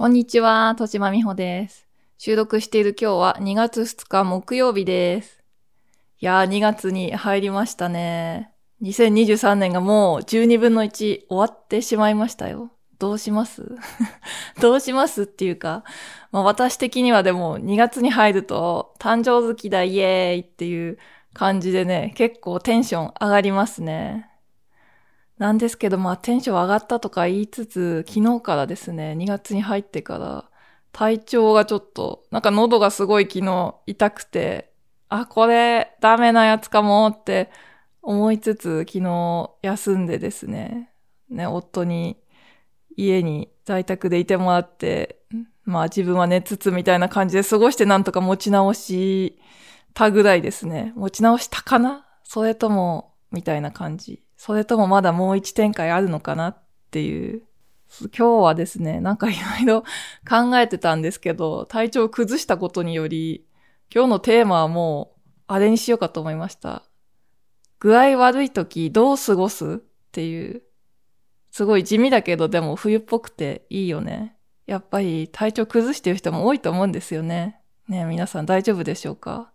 [0.00, 1.86] こんにちは、とちまみほです。
[2.16, 5.44] 収録している今日は2月2日木曜日です。
[6.20, 8.50] いやー、2月に入りましたね。
[8.80, 12.70] 2023年がもう12分の1終わってしまいましたよ。
[12.98, 13.76] どうします？
[14.58, 15.84] どうしますっていうか、
[16.32, 20.96] まあ私的にはでも2月に入ると誕生月だイエーイっていう
[21.34, 24.29] 感じでね、結構テンション上がりますね。
[25.40, 30.50] なんですけど、まあテンション上がったとか言いつつ、昨日からですね、2月に入ってから、
[30.92, 34.70] 体調がちょっと、なんか喉がすごい昨日痛くて、
[35.08, 37.50] あ、これダメなやつかもって
[38.02, 40.90] 思いつつ、昨日休んでですね、
[41.30, 42.18] ね、夫に
[42.94, 45.22] 家に在宅でいてもらって、
[45.64, 49.38] まあ自分は寝つつみたいな感じで過ごしてなんとか持ち直し
[49.94, 50.92] たぐらいですね。
[50.96, 52.06] 持ち直したかな？
[52.24, 54.22] それとも、みたいな感じ。
[54.40, 56.58] それともまだもう一展開あるのかなっ
[56.90, 57.42] ていう。
[58.04, 59.82] 今日はですね、なんかいろいろ
[60.26, 63.46] 考えてたんですけど、体調を崩したことにより、
[63.94, 66.84] 今日のテーマはもう、あれにしようかと思いました。
[67.80, 69.76] 具合悪い時どう過ごすっ
[70.10, 70.62] ていう。
[71.50, 74.38] すごい地味だけど、でも冬っぽくていいよね。
[74.64, 77.60] やっぱり体調崩してる人も多いと思うんですよね。
[77.88, 79.52] ね皆さん大丈夫でしょうか？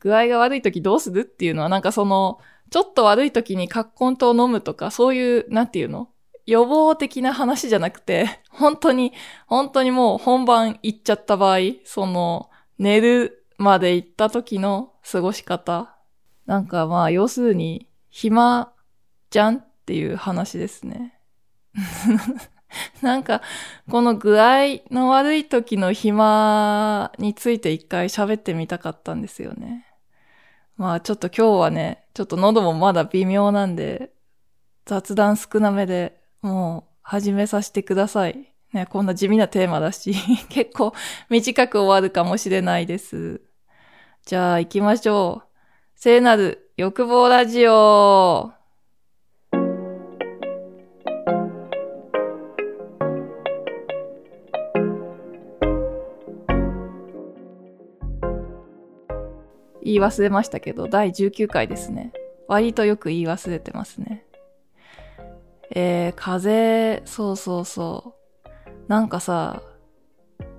[0.00, 2.38] 具合が悪い時どうするっていうのはなんかその、
[2.70, 6.08] ちょっと悪い時にカッコン糖を飲むとか、そういう、なんていうの？
[6.46, 9.12] 予防的な話じゃなくて、本当に、
[9.46, 15.94] 本当にもう本番行っちゃった場合、その、寝るまで行った時の過ごし方。
[16.46, 18.72] なんかまあ、要するに、暇
[19.30, 21.20] じゃんっていう話ですね。
[23.02, 23.42] なんか、
[23.90, 29.87] この具合の悪い時の暇について一回喋ってみたかったんですよね。
[30.78, 34.12] まあちょっと今日はね、ちょっと喉もまだ微妙なんで、
[34.86, 38.54] 雑談少なめでもう始めさせてください。
[38.72, 40.14] ね、こんな地味なテーマだし、
[40.48, 40.94] 結構
[41.28, 43.40] 短く終わるかもしれないです。
[44.24, 45.48] じゃあ行きましょう。
[45.96, 48.52] 聖なる欲望ラジオ
[59.88, 62.12] 言い忘れましたけど、第19回ですね。
[62.46, 64.24] 割とよく言い忘れてますね。
[65.74, 68.14] えー、風、そうそうそ
[68.46, 68.50] う。
[68.86, 69.62] なんかさ、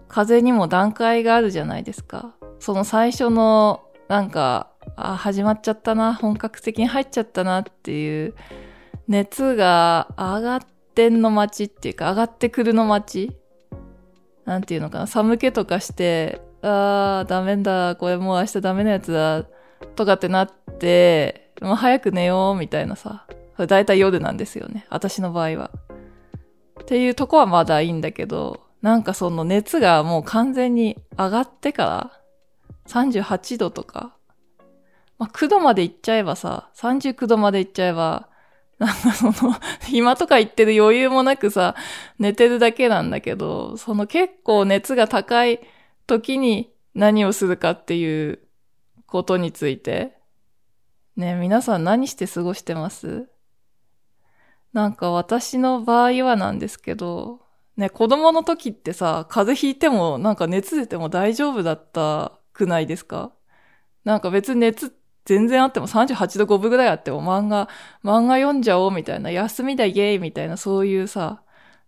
[0.08, 2.36] 風にも段階があるじゃないですか。
[2.60, 8.34] その最初の、なんか、あ、始まっちゃったな、本格的に入っちゃったなっていう、
[9.08, 10.60] 熱が上がっ
[10.96, 13.38] てんの待ちっていうか、上がってくるの待ち
[14.46, 19.46] なんていうのかな、寒気とかして、あー、ダメだ、これもう明日ダメなやつだ、
[19.96, 23.26] とかってなって、もう早く寝よう、みたいなさ。
[23.56, 24.86] それ大体夜なんですよね。
[24.90, 25.72] 私の場合は。
[26.82, 32.12] っていうとこはまだいいんだけど、なんかその熱がもう完全に上がってから、
[32.88, 34.16] 38度とか、
[35.18, 38.30] まあ、9度まで行っちゃえばさ、39度まで行っちゃえば、
[38.80, 39.34] なんかその、
[39.86, 41.76] 暇とか言ってる余裕もなくさ、
[42.18, 45.60] 寝てるだけなんだけど、その結構熱が高い
[46.10, 48.40] 時に何をするかっていう
[49.06, 50.18] ことについて、
[51.16, 53.30] ね、皆さん何して過ごしてます？
[54.74, 57.40] なんか私の場合はなんですけど、
[57.78, 63.32] ね、子供の時ってさ、風邪ひいてもなんか熱出ても大丈夫だったくないですか？
[64.04, 67.70] なんか別に熱全然あっても38度5分ぐらいあっても漫画、
[68.04, 71.44] 漫画読んじゃおうみたいな、休みだイェイみたいなそういうさ、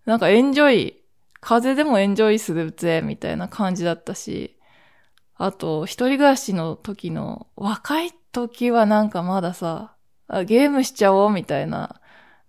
[0.06, 1.00] なんかエンジョイ、
[1.41, 4.57] 風邪でもエンジョイするぜみたいな感じだったし、
[5.35, 9.96] あと、一人暮らしの時の、若い時はなんかまださ、
[10.46, 12.00] ゲームしちゃおうみたいな、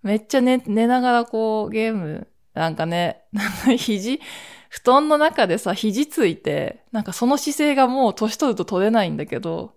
[0.02, 3.24] めっちゃ寝、寝ながらこうゲーム、なんかね、
[3.78, 4.20] 肘、
[4.68, 9.74] 布団の中でさ、肘ついて、なんかその姿勢がもう年取ると取れないんだけど、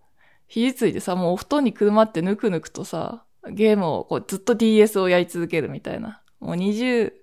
[0.48, 6.22] 肘ついてさ、もうお布団にくるまってぬくぬくとさ、ゲームをこうずっと DS をやり続けるみたいな。
[6.40, 7.14] もう20、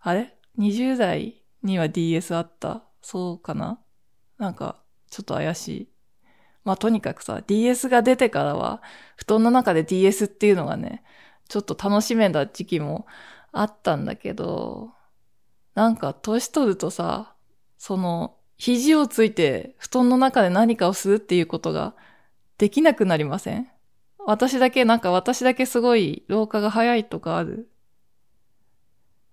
[0.00, 0.35] あれ？
[0.58, 3.80] ?20 代には DS あったそうかな？
[4.38, 5.88] なんか、ちょっと怪しい。
[6.64, 8.82] まあとにかくさ、DS が出てからは、
[9.16, 11.04] 布団の中で DS っていうのがね、
[11.48, 13.06] ちょっと楽しめた時期も
[13.52, 14.90] あったんだけど、
[15.74, 17.34] なんか年取るとさ、
[17.78, 21.94] その、肘をついて布団の中で何かをするっていうことが
[22.56, 23.68] できなくなりません？
[24.26, 27.70] 私だけ、なんか私だけすごい老化が早いとかある？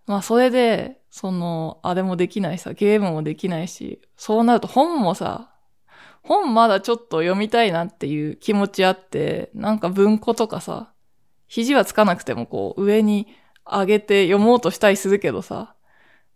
[0.05, 5.53] まあそれで、その、あれもできないさ、ゲームもできないし、そうなると本もさ、
[6.23, 10.93] 本まだちょっと読みたいなっていう気持ちあって、なんか文庫とかさ、
[11.47, 13.27] 肘はつかなくてもこう上に
[13.65, 15.75] 上げて読もうとしたりするけどさ、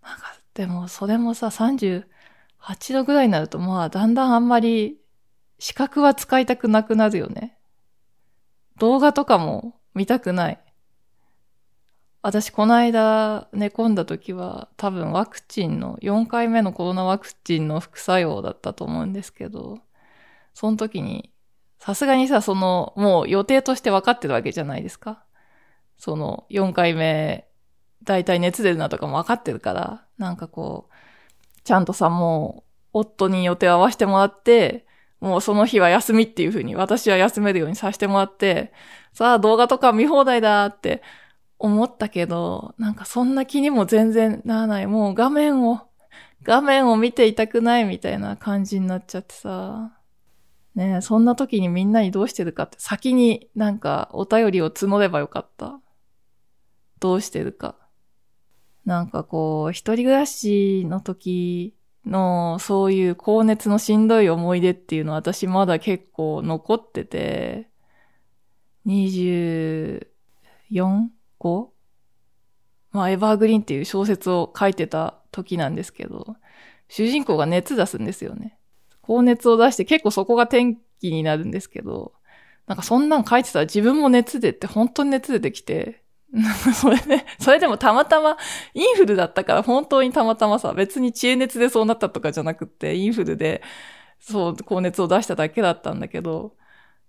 [0.03, 4.97] なんかでもそれもさ、38度ぐらいになるとまあだんだんあんまり
[5.59, 7.57] 視覚は使いたくなくなるよね。
[8.77, 10.59] 動画とかも見たくない。
[12.27, 19.79] 私この間寝込んだ時は多分ワクチンの4回目のコロナワクチンの副作用だったと思うんですけど、
[20.53, 21.31] その時に
[21.79, 25.23] さすがにさ、そのもう予定として分かってるわけじゃないですか。
[25.97, 27.47] その4回目、
[28.03, 34.85] だいたい熱出るなとかも分かってるから、なんかこう、ちゃんとさ、もう夫に予定合わせてもらって、
[35.21, 38.73] もうその日は休みっていう風に私は休めるようにさせてもらって、
[39.13, 41.01] さあ動画とか見放題だって
[41.59, 44.87] 思ったけど、なんかそんな気にも全然ならない。
[44.87, 45.81] もう画面を、
[46.43, 49.93] 画面を見ていたくないみたいな感じになっちゃってさ。
[50.75, 55.81] ねえ、そんな時にみんなにどうしてるかって先になんかお便りを募ればよかった。
[56.99, 57.75] どうしてるか。
[58.85, 61.75] なんかこう、一人暮らしの時
[62.05, 67.69] のそういう高熱のしんどい思い出っていうのは私まだ結構残ってて、
[68.85, 71.69] 24、5?
[72.91, 76.35] まあ、エバーグリーンっていう小説を書いてた時なんですけど、
[76.89, 78.57] 主人公が熱出すんですよね。
[79.01, 82.13] 高熱を出して結構そこが転機になるんですけど、
[82.65, 86.03] なんかそんなん書いてたら自分も熱出て本当に熱出てきて、
[86.75, 88.37] それで、それでもたまたま
[88.73, 93.61] インフルだったから本当にたまたまさ、別に知恵熱でそうなったとかじゃなくって、インフルで、
[94.19, 96.55] そう、高熱を出しただけだったんだけど、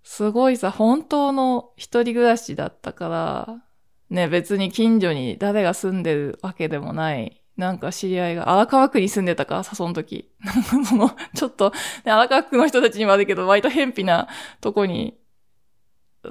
[0.03, 3.63] すごいさ、本当の一人暮らしだったから、
[4.09, 7.41] ね、別に近所に誰が住んでるわけでもない。
[7.57, 9.55] なんか知り合いが荒川区に住んでたか？
[9.55, 10.31] らさ、その時。
[10.87, 11.71] その、ちょっと、
[12.05, 14.29] ね、荒川区の人たちに悪いけど、割と偏僻な
[14.61, 15.17] とこに、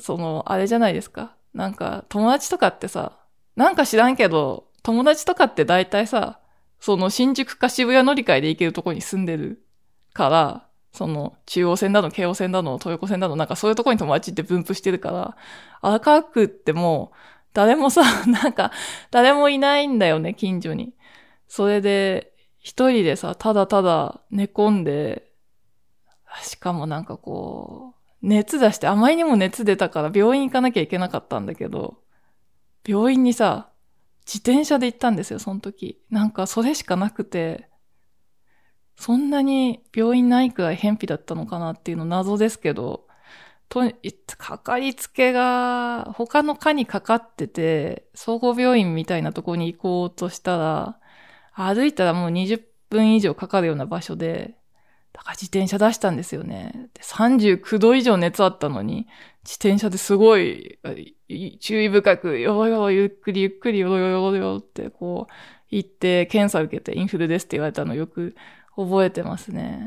[0.01, 1.37] その、あれじゃないですか？
[1.55, 3.19] なんか、友達とかってさ、
[3.57, 6.41] なんか知らんけど、友達とかって大体さ、
[6.81, 9.63] その新宿か渋谷乗り換えで行けるとこに住んでる
[10.15, 15.37] から、その中央線だの、京王線だの、東横線だの、なんかそういうとこに友達って分布してるから、
[15.83, 17.17] 荒川区ってもう、
[17.59, 18.71] 誰もさ、 なんか、
[19.11, 20.95] 誰もいないんだよね、近所に。
[21.49, 25.33] それで、一人でさ、ただただ寝込んで、
[26.41, 31.99] しかもなんかこう、熱出して、あまりにも熱出たから病院行かなきゃいけなかったんだけど、
[32.87, 33.73] 病院にさ、
[34.25, 36.01] 自転車で行ったんですよ、その時。
[36.11, 37.69] なんかそれしかなくて、
[38.95, 43.08] そんなに病院ないくらい偏僻だったのかなっていうの謎ですけど、
[43.69, 43.83] と、
[44.37, 50.99] かかりつけが他の科にかかってて、総合病院みたいなとこに行こうとしたら、
[51.53, 54.57] 歩いたらもう20分以上かかるような場所で、
[55.13, 56.91] だから自転車出したんですよね。
[57.01, 59.07] 39度以上熱あったのに、
[59.45, 60.79] 自転車ですごい
[61.61, 65.33] 注意深く、よろよろゆっくりゆっくりよろよろよってこう
[65.71, 68.35] 行って検査受けてインフルですって言われたのよく
[68.77, 69.83] 覚えてますね。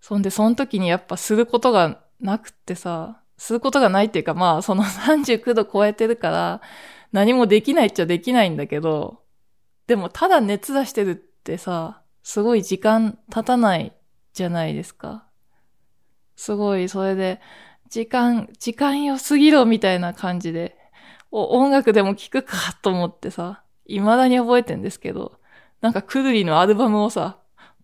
[0.00, 6.60] そんでその時にやっぱすることがなくってさ、することがないっていうかまあその 39度超えてるから
[7.12, 9.22] 何もできないっちゃできないんだけど、
[9.86, 13.92] でもただ熱出してるってさ、すごい時間経たない
[14.32, 15.26] じゃないですか。
[16.36, 17.40] すごい、それで、
[17.88, 20.76] 時間、時間よすぎろみたいな感じで、
[21.30, 25.40] お音楽でも聴くかと思ってさ、未だに覚えてんですけど、
[25.80, 27.38] なんかくるりのアルバムをさ、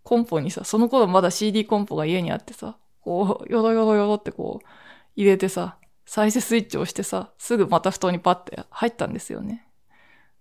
[0.05, 4.67] コンポにさ、その頃まだ CD コンポが家にあってさ、こう、よろよろよろってこう、
[5.15, 9.69] 入れてさ、再生スイッチを押してさ、すぐまた布団にパッて入ったんですよね。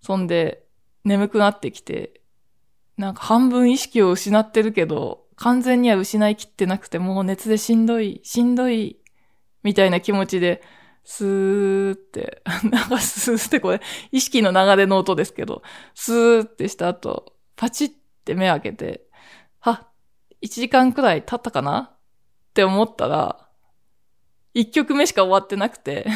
[0.01, 0.65] そんで、
[1.03, 2.21] 眠くなってきて、
[2.97, 8.97] なんか半分意識を失ってるけど、完全には失いきってなくて、もう熱でしんどい、しんどい、
[9.61, 10.63] みたいな気持ちで、
[11.03, 12.41] スーって、
[12.71, 13.81] なんかスーってこれ、
[14.11, 15.61] 意識の流れの音ですけど、
[15.93, 17.91] スーってした後、パチっ
[18.23, 19.05] て目開けて、
[19.59, 19.87] は、
[20.41, 21.94] 1時間くらい経ったかな
[22.55, 23.49] って思ったら、
[24.53, 26.07] 1曲目しか終わってなくて、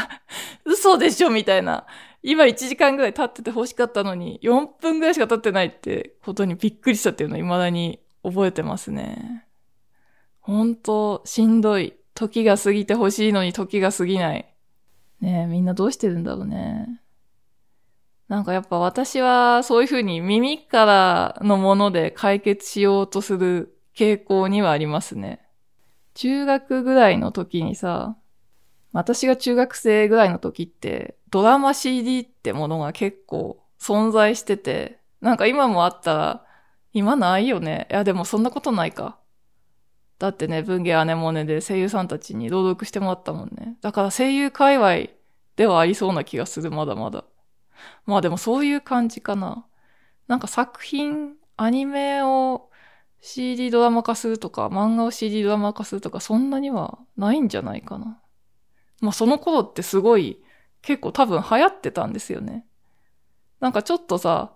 [0.66, 1.86] 嘘でしょみたいな。
[2.22, 9.46] 今1時間ぐらい経ってて欲しかったのに、4分ぐらいしか経ってないってことにびっくりしたっていうのを未だに覚えてますね。
[10.40, 11.94] 本当しんどい。
[12.12, 14.54] 時が過ぎて欲しいのに時が過ぎない。
[15.22, 17.00] ねえ、みんなどうしてるんだろうね。
[18.28, 25.40] なんかやっぱ私はそういうふうに耳からのもので解決しようとする傾向にはありますね。
[26.20, 28.14] 中学ぐらいの時にさ、
[28.92, 36.44] 私が中学生ぐらいの時って、ドラマ CD ってものが結構存在してて、なんか今もあったら、
[36.92, 37.88] 今ないよね。
[37.90, 39.18] いや、でもそんなことないか。
[40.18, 43.78] だってね、文芸姉もねで声優さんたちに朗読してもらったもんね。
[43.80, 45.16] だから声優界隈
[45.56, 47.24] ではありそうな気がする、まだまだ。
[48.04, 49.64] まあでもそういう感じかな。
[50.28, 52.69] なんか作品、アニメを
[53.20, 58.20] CD ドラマ化するとか、漫画を CD ドラマ化するとか、そんなにはないんじゃないかな。
[59.00, 60.42] まあその頃ってすごい、
[60.82, 62.66] 結構多分流行ってたんですよね。
[63.60, 64.54] なんかちょっとさ、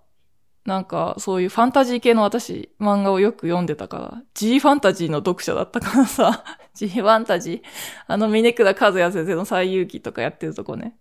[0.64, 6.44] なんかそういうファンタジー系の私、漫画をよく読んでたから、G ファンタジーの読者だったからさ、
[6.74, 7.62] G ファンタジー、
[8.06, 10.96] あの峰倉和也先生の最遊記とかやってるとこね。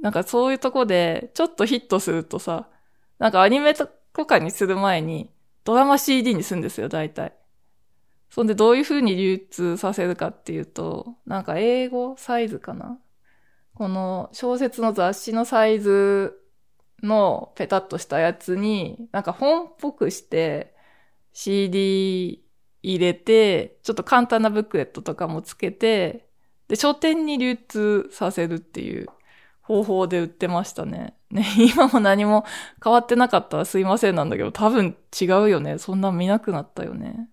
[0.00, 2.68] なんかそういうとこで、ちょっとヒットするとさ、
[3.18, 3.88] なんかアニメと
[4.26, 5.28] かにする前に、
[5.68, 7.34] ドラマ CD にするんですよ、大体。
[8.30, 12.98] そんでどういう風に流通させるかっていうと、なんか英語サイズかな？
[13.74, 16.40] この小説の雑誌のサイズ
[17.02, 20.74] のペタッとしたやつに、なんか本っぽくして
[21.34, 22.42] CD
[22.82, 26.30] 入れて、ちょっと簡単なブックレットとかもつけて、
[26.68, 29.08] で、書店に流通させるっていう
[29.60, 31.17] 方法で売ってましたね。
[31.30, 32.44] ね、 今も何も
[32.82, 35.78] 変わってなかったらすいませんなんだけど、多分違うよね。
[35.78, 37.28] そんな見なくなったよね。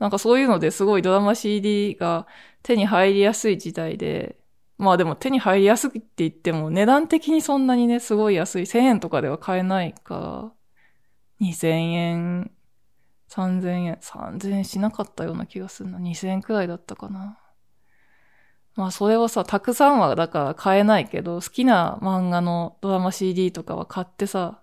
[0.00, 2.26] なんかそういうのですごいドラマ CD が
[2.62, 4.38] 手に入りやすい時代で、
[4.78, 8.66] まあでも手に入りやすいって言っても値段的にそんなにね、すごい安い。
[8.66, 10.54] 1000円とかでは買えないか
[11.40, 12.52] ら、2000円、
[13.28, 15.98] 3000円、3000円しなかったような気がするな。
[16.00, 17.39] 2000円くらいだったかな。
[18.80, 24.62] まあそれをさ、たくさんはだから買えないけど、好きな漫画のドラマ CD とかは買ってさ、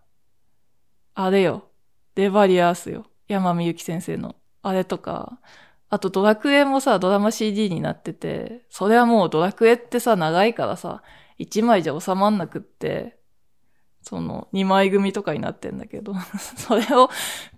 [1.13, 1.67] あれよ、
[2.15, 3.05] デバリアースよ。
[3.27, 4.36] 山美幸先生の。
[4.63, 5.39] あれとか、
[5.89, 11.03] あとドラクエもさ、ドラマ CD になってて、それはもうドラクエってさ、長いからさ、
[11.38, 13.16] 一枚じゃ収まんなくって、
[14.07, 16.13] その、2枚組とかになってんだけど、
[16.55, 17.09] それを、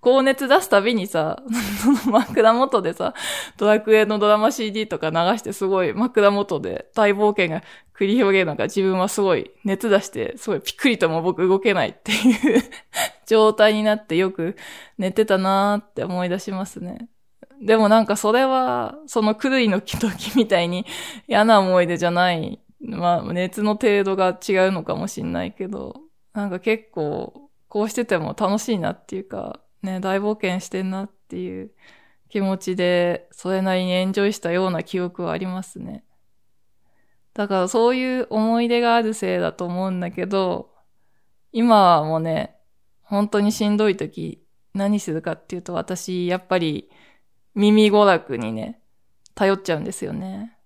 [0.02, 1.44] 高熱出すたびにさ、
[1.84, 3.14] そ の枕元でさ、
[3.58, 7.64] ドラクエのドラマ CD とか流してすごい枕元で大冒険が
[7.96, 12.64] 繰り広げるのが自分はすごい熱出して、すごいピクリとも僕動けないっていう
[13.28, 14.56] 状態になってよく
[14.98, 17.10] 寝てたなーって思い出しますね。
[17.62, 20.88] でもなんかそれは、その狂いの時みたいに
[21.28, 22.60] 嫌な思い出じゃない。
[22.82, 31.72] まあ、熱の程度が違うのかもしんないけど、なんか結構、こうしてても楽しいなっていうか、ね、大冒険してんなっていう
[32.30, 36.04] 気持ちで、それなりにエンジョイしたような記憶はありますね。
[37.34, 40.74] だからそういう思い出があるせいだと思うんだけど、
[41.52, 42.56] 今はもうね、
[43.02, 44.44] 本当にしんどい時
[44.74, 46.90] 何するかっていうと私、やっぱり
[47.56, 48.82] 耳娯楽にね、
[49.36, 50.58] 頼っちゃうんですよね。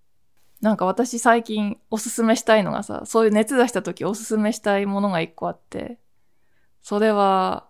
[0.63, 5.99] なんか私最近おすすめしたいのがさ、そういう熱出した時おすすめしたいものが一個あって、
[6.81, 7.67] それは、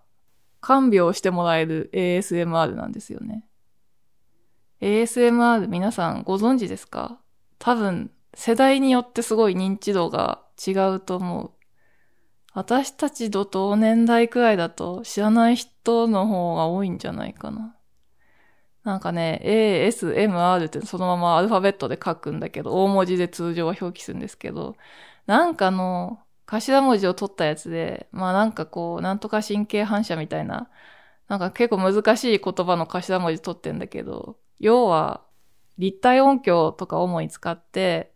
[0.62, 3.46] 看病してもらえる ASMR なんですよね。
[4.80, 7.20] ASMR 皆さんご存知ですか？
[7.58, 11.52] 多分世代によってすごい認知度が違うと思う。
[12.54, 17.76] 私たちと同年代くらいだと知らない人の方が多いんじゃないかな。
[18.84, 24.75] なんかね、A, S, M, R ってそのままアルファベットで書くんだけど、大文字で通常は表記するんですけど、
[25.25, 30.70] なんかの頭文字を取ったやつで、まあなんかこう、なんとか神経反射みたいな、
[31.30, 35.25] なんか結構難しい言葉の頭文字取ってんだけど、要は
[35.78, 38.12] 立体音響とか主に使って、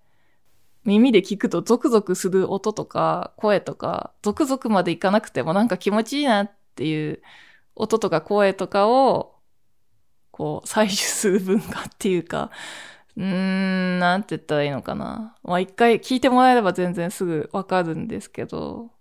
[0.83, 7.21] 耳で聞くとゾクゾクする音とか声とか、ゾクゾクまでいかなくてもなんか気持ちいいなっていう
[7.75, 9.36] 音とか声とかを
[10.37, 12.51] こう、採取する文化っていうか、
[13.17, 15.35] うーん、なんて言ったらいいのかな。
[15.43, 18.91] まあ一回聞いてもらえれば全然すぐわかるんですけど、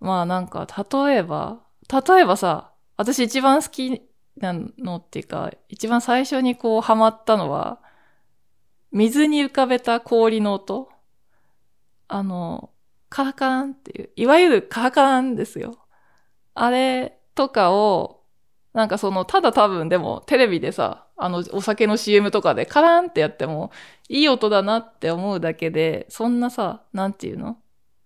[0.00, 4.02] まあなんか、例えば、例えばさ、私一番好き
[4.36, 7.80] なのっていうか、一番最初にこうハマったのは、
[8.92, 10.88] 水に浮かべた氷の音。
[12.08, 12.70] あの、
[13.08, 15.78] カラカランっていう、いわゆるカラカランですよ。
[16.54, 18.13] あれとかを
[18.74, 23.70] なんかその、ただ多分でもテレビでさ、あの、お酒の CM とかでカラーンってやっても、
[24.08, 27.56] いい音だなって思うだけで、そんなさ、なんていうの？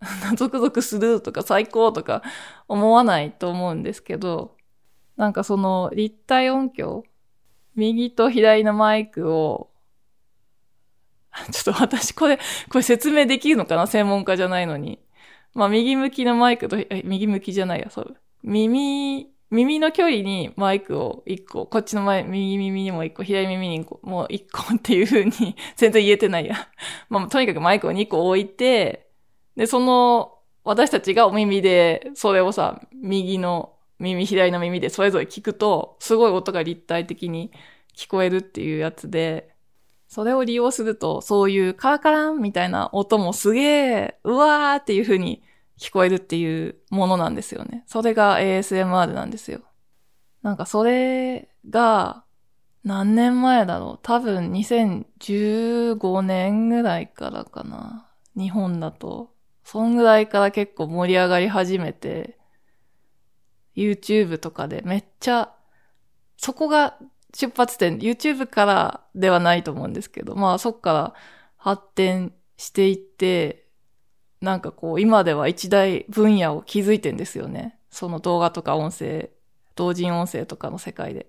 [0.37, 2.23] ゾクゾクするとか最高とか
[2.69, 4.57] 思わないと思うんですけど、
[5.17, 7.03] なんかその立体音響、
[7.75, 9.71] 右と左のマイクを、
[11.51, 12.43] ちょっと私これ、こ
[12.75, 13.87] れ説明できるのかな？
[13.87, 15.01] 専門家じゃないのに。
[15.55, 18.17] まあ右向きのマイクと、右向きじゃないや、そう。
[18.43, 26.69] 耳耳の距離にマイクを一個、こっちの前、右耳にも一個、左耳にも一個っていう風に 全然言えてないや。
[27.09, 29.07] まあ、とにかくマイクを二個置いて、
[29.57, 37.51] で、その、私たちがお耳で、それをさ、右の耳、左の耳でそれぞれ聞くと、すごい音が立体的に
[37.97, 39.49] 聞こえるっていうやつで、
[40.09, 45.43] それを利用すると、そういうカラカランみたいな音もすげえ、うわーっていう風に
[45.79, 47.85] 聞こえるっていうものなんですよね。
[47.87, 49.61] それが ASMR なんですよ。
[50.43, 52.25] なんかそれが
[52.85, 58.09] 何年前だろう多分2015年ぐらいからかな。
[58.37, 59.35] 日本だと。
[59.65, 62.39] そんぐらいから結構盛り上がり始めて、
[63.77, 65.53] YouTube とかでめっちゃ、
[66.39, 66.97] そこが
[67.35, 71.15] 出発点、YouTube からではないと思うんですけど、まあそっから
[71.59, 73.68] 発展していって、
[74.41, 77.79] なんかこう今では一大分野を築いてんですよね。
[77.91, 79.31] その動画とか音声、
[79.75, 81.27] 同人音声とかの世界で。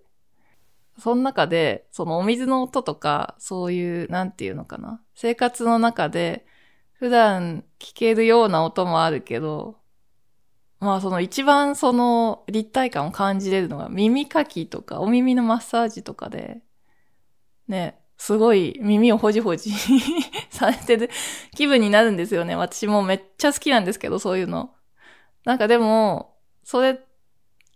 [0.97, 5.01] その中で、そのお水の音とか、そういう、なんていうのかな。
[5.15, 6.45] 生活の中で、
[6.93, 9.77] 普段聞けるような音もあるけど、
[10.79, 16.61] まあその一番その立体感を感じれるのが耳かきとかお耳のマッサージとかで、
[17.67, 19.71] ね、すごい耳をほじほじ
[20.51, 21.09] されてる
[21.55, 22.53] 気分になるんですよね。
[22.53, 24.75] 私もめっちゃ好きなんですけど、そういうの。
[25.45, 26.35] なんかでも、
[26.65, 26.99] それ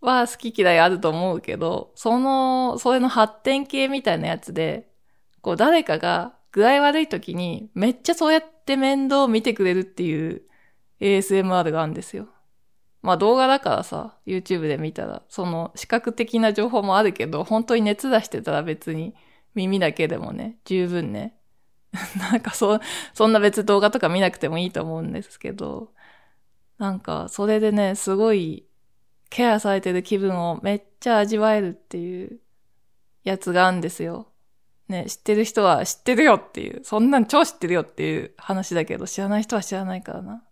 [0.02, 4.90] は好き嫌いあると思うけど、その、それの発展系みたいなやつで、
[5.42, 10.42] こう誰かが具合悪い時にめっちゃそうやって面倒を見てくれるっていう
[11.00, 12.28] ASMR があるんですよ。
[13.02, 19.16] まあ動画だからさ、YouTube で見たら、その視覚的な情報もあるけど、本当に熱出してたら別に
[19.56, 21.38] 耳だけでもね、十分ね。
[22.18, 22.80] なんかそ、
[23.14, 25.94] そんな別動画とか見なくてもいいと思うんですけど、
[26.78, 28.66] なんかそれでね、すごい
[29.30, 32.40] ケアされてる気分をめっちゃ味わえるっていう
[33.24, 34.28] やつがあるんですよ。
[34.88, 40.44] ね、知ってる人は知ってるよっていう、そんなん超知ってるよっていう話だけど、知らない人は知らないからな。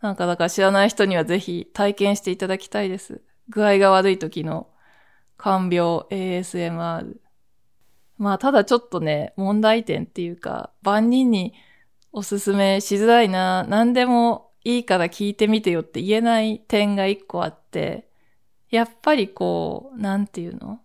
[0.00, 3.22] なんかだから知らない人にはぜひ体験していただきたいです。
[3.48, 4.68] 具合が悪い時の
[5.36, 7.16] 看病 ASMR。
[8.22, 11.54] まあただちょっとね、問題点っていうか、万人に
[12.12, 18.08] おすすめしづらいな、何でもいいから聞いてみてよって言えない点が一個あって、
[18.70, 20.78] やっぱりこう、なんていうの？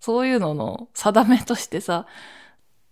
[0.00, 2.06] そういうのの定めとしてさ、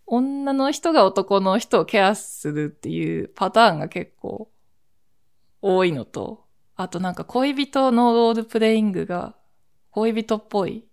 [0.06, 4.48] 女の人が男の人をケアするっていうパターンが結構
[5.60, 6.44] 多いのと、
[6.76, 9.34] あとなんか恋人のロールプレイングが
[9.90, 10.84] 恋人っぽい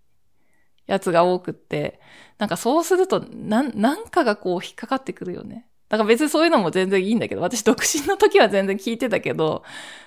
[0.88, 2.00] やつが多くって、
[2.38, 5.68] なんかそうすると、なん、なんかがこう引っかかってくるよね。
[5.88, 9.62] だから別にそういうのも全然いいんだけど、私独身の時は全然聞いてたけど、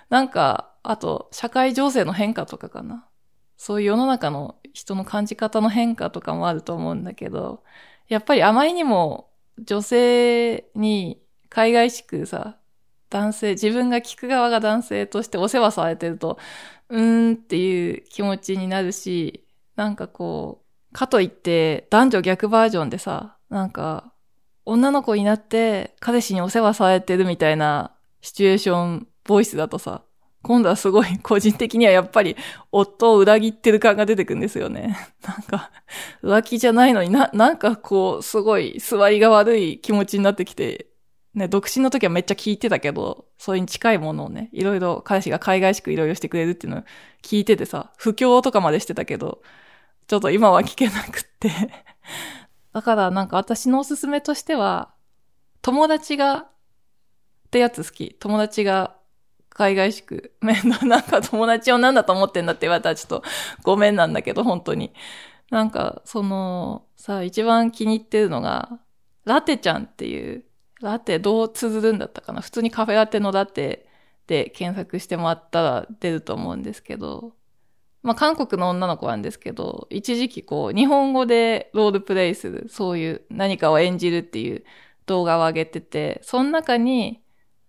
[0.10, 3.08] なんか、あと、社会情勢の変化とかかな。
[3.58, 7.63] そういう世の中の人の感じ方の変化とかもあると思うんだけど、
[8.08, 12.58] やっぱりあまりにも女性に海外しくさ、
[13.10, 16.39] 男性、自分が聞く側が男性としてお世話されてると、
[16.89, 20.61] うーんっていう気持ちになるし、なんかこう、
[20.93, 24.13] かといって男女逆バージョンでさ、なんか、
[24.65, 30.04] 女の子になって彼氏にお世話されてるみたいなシチュエーション、ボイスだとさ、
[30.43, 32.36] 今度はすごい 個人的にはやっぱり
[32.71, 34.97] 夫を裏切ってる感が出てくるんですよね。
[35.25, 35.71] なんか、
[36.23, 40.88] 浮気じゃないのにな、なんかこう、すごい座りが悪い気持ちになってきて、
[41.34, 46.84] ね、独身の時はめっちゃ聞いてたけど、それに近いものをね、いろいろ彼氏が海外しくいろいろしてくれるっていうのを
[47.23, 49.41] 聞いててさ、不況とかまでしてたけど、
[50.07, 51.49] ちょっと今は聞けなくって
[52.73, 54.93] だからなんか私のおすすめとしては、
[55.61, 56.47] 友達が、っ
[57.51, 58.15] てやつ好き。
[58.19, 58.95] 友達が
[59.49, 63.23] 海外しく、面 倒なんか友達を何だと思ってんだって言われたらちょっと
[63.63, 64.93] ごめんなんだけど、本当に。
[65.49, 68.79] なんか、その、さ、一番気に入ってるのが、
[69.25, 70.45] ラテちゃんっていう
[70.81, 73.87] ラテどう綴るんだったかな普通にカフェラテのラテ
[74.27, 77.35] で検索してもらったら出ると思うんですけど、
[78.03, 84.63] まあ韓国の女の子なんですけど、一時期こう日本語でロールプレイする、そういう何かを演じるっていう
[85.05, 87.21] 動画を上げてて、その中に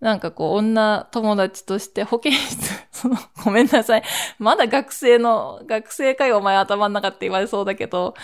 [0.02, 4.02] なんかこう、女友達として保健室、 その、ごめんなさい。
[4.40, 8.14] まだ学生の、学生かよ、お前頭の中って言われそうだけど、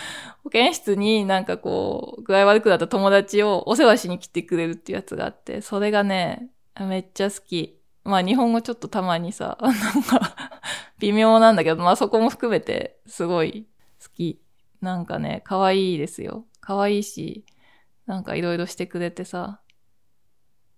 [0.43, 7.78] 保健室になんかこう、具合悪くなった友達をお世話しに来てくれるっていうやつがあって、それがね、めっちゃ好き。
[8.09, 10.35] まあ日本語ちょっとたまにさ、 なんか
[10.99, 13.67] 微妙なんだけど、まあそこも含めてすごい
[14.03, 14.41] 好き。
[14.81, 16.45] なんかね、可愛いですよ。
[16.61, 17.45] 可愛いし、
[18.05, 19.61] なんかいろいろしてくれてさ、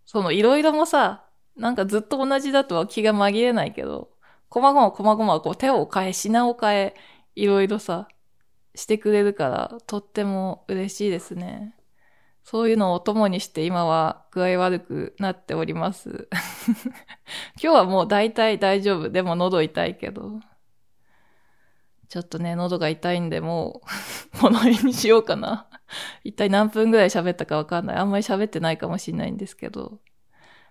[0.06, 4.10] そのいろいろもさ、なんかずっと同じだとは気が紛れないけど、
[4.50, 6.96] こまごまこまごまこう手を変え、品を変え、
[7.36, 8.08] いろいろさ、
[8.76, 11.76] してくれるから、とっても嬉しいですね。
[12.44, 16.28] そういうのを共にして今は具合悪くなっております。
[17.62, 19.10] 今日はもう大体大丈夫。
[19.10, 20.40] でも喉痛いけど。
[22.10, 23.88] ちょっとね、喉が痛いんで、もう
[24.42, 25.68] この辺にしようかな。
[26.26, 27.96] 一体何分ぐらい喋ったかわかんない。
[27.96, 30.00] あんまり喋ってないかもしれないんですけど。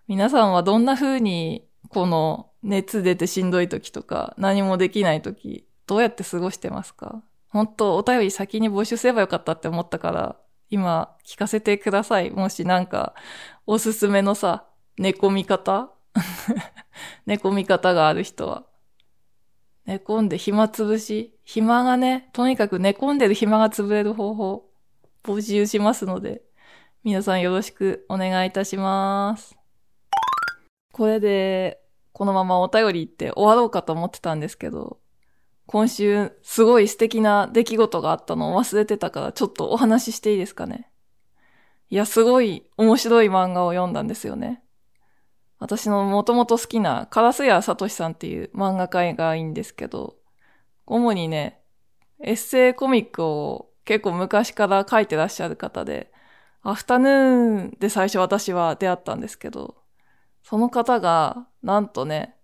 [0.06, 7.22] 皆さんはどんな風にこの熱出てしんどい時とか、何もできない時、どうやって過ごしてますか？
[7.48, 10.36] 本当お便り先に募集すればよかったって思ったから、
[10.70, 12.30] 今聞かせてください。
[12.30, 13.14] もしなんか、
[13.66, 14.66] おすすめのさ、
[14.98, 15.90] 寝込み方？
[17.26, 18.64] 寝込み方がある人は。
[19.86, 21.34] 寝込んで暇つぶし？
[21.44, 24.70] 暇がね、とにかく寝込んでる暇が潰れる方法、
[25.24, 26.42] 募集しますので、
[27.02, 29.56] 皆さんよろしくお願いいたします。
[30.92, 31.80] これで、
[32.12, 34.98] このままお便りって終わろうかと思ってたんですけど、
[35.70, 40.90] 今週すごい素敵な出来事があったのを忘れてたからちょっとお話ししていいですかね。
[41.90, 44.64] いや、すごい面白い漫画を読んだんですよね。
[45.60, 50.16] 私のもともと好きなカラスヤサトシさんっていう漫画家がいいんですけど、
[50.86, 51.60] 主にね、
[52.18, 56.10] エッセイコミックを結構昔から書いてらっしゃる方で、
[56.62, 59.76] アフタヌーンで最初私は出会ったんですけど、
[60.42, 62.34] その方が、なんとね、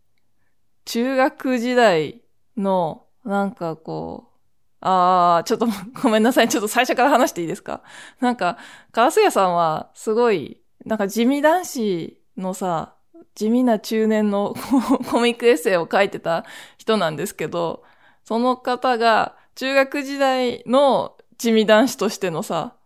[0.85, 2.23] 中学時代
[2.57, 4.37] のなんかこう、
[4.81, 5.67] ああ、ちょっと
[6.01, 6.49] ごめんなさい。
[6.49, 7.83] ちょっと最初から話していいですか？
[8.21, 8.57] なんか、
[8.93, 12.95] カラス屋さんはすごい、なんか地味男子のさ、
[13.35, 14.55] 地味な中年の
[15.11, 16.45] コミックエッセイを書いてた
[16.79, 17.83] 人なんですけど、
[18.25, 22.77] その方が中学時代の地味男子としてのさ、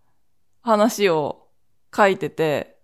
[0.62, 1.48] 話を
[1.94, 2.79] 書いてて、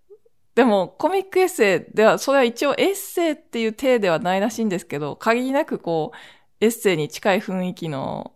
[0.54, 6.16] でもコミックエッセイでは、それは一応エッセイっていう体ではないらしいんですけど、限りなくこう、
[6.60, 8.34] エッセイに近い雰囲気の、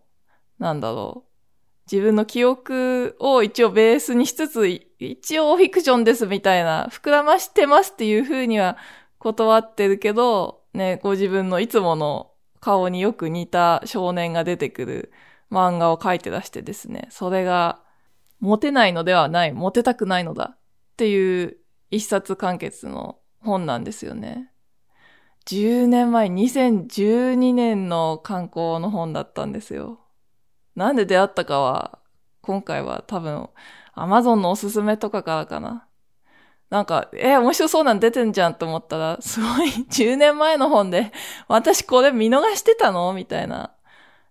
[0.59, 1.31] なんだろう。
[1.91, 4.67] 自分の記憶を一応ベースにしつつ、
[4.99, 8.77] 一応フィクションですみたいな、膨らましてますっていう風には
[9.17, 15.11] 断ってるけど、ね、ご自分のいつもの顔によく似た少年が出てくる
[15.51, 17.81] 漫画を描いて出してですね、それが、
[18.39, 20.57] モテないのではない、モテたくないのだっ
[20.97, 21.57] ていう
[21.89, 24.50] 一冊完結の本なんですよね。
[25.45, 29.99] 10年前、2012年の観光の本だったんですよ。
[30.75, 31.99] なんで出会ったかは、
[32.41, 33.49] 今回は多分、
[33.93, 35.87] アマゾンのおすすめとかからかな。
[36.69, 41.11] なんか、え面白そうなん出てんじゃんと思ったら、すごい10年前の本で、
[41.47, 43.75] 私これ見逃してたのみたいな。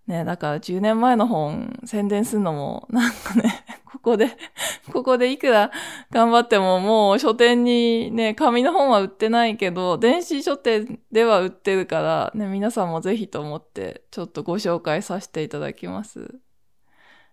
[0.07, 4.37] ね、だから10年前の本宣伝するのも、なんかね、 ここで、
[4.93, 5.71] ここでいくら
[6.11, 16.41] 頑張ってももう書店にね、紙の本は売ってないけど、電子書店では売ってるから、ね、皆さんもぜひと思ってちょっとご紹介させていただきます。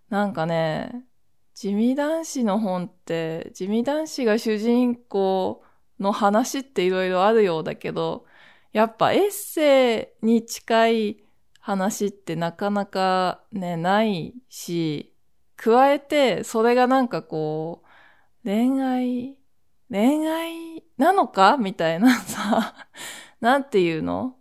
[0.10, 1.04] なんかね、
[1.54, 5.64] 地味男子の本って、地味男子が主人公
[6.00, 8.26] の話って色々あるようだけど、
[8.74, 11.27] やっぱエッセイに近い
[11.68, 15.14] 話ってなかなかね、ないし、
[15.58, 19.38] 加えて、それがなんかこう、恋愛、
[19.92, 22.74] 恋愛なのかみたいなさ、
[23.42, 24.38] なんていうの？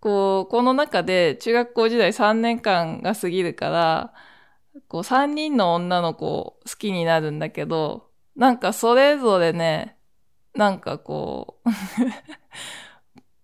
[0.00, 4.12] こう、この中で中学校時代3年間が過ぎるから、
[4.88, 9.96] こう3人の女の子好きになるんだけど、なんかそれぞれね、
[10.54, 11.68] なんかこう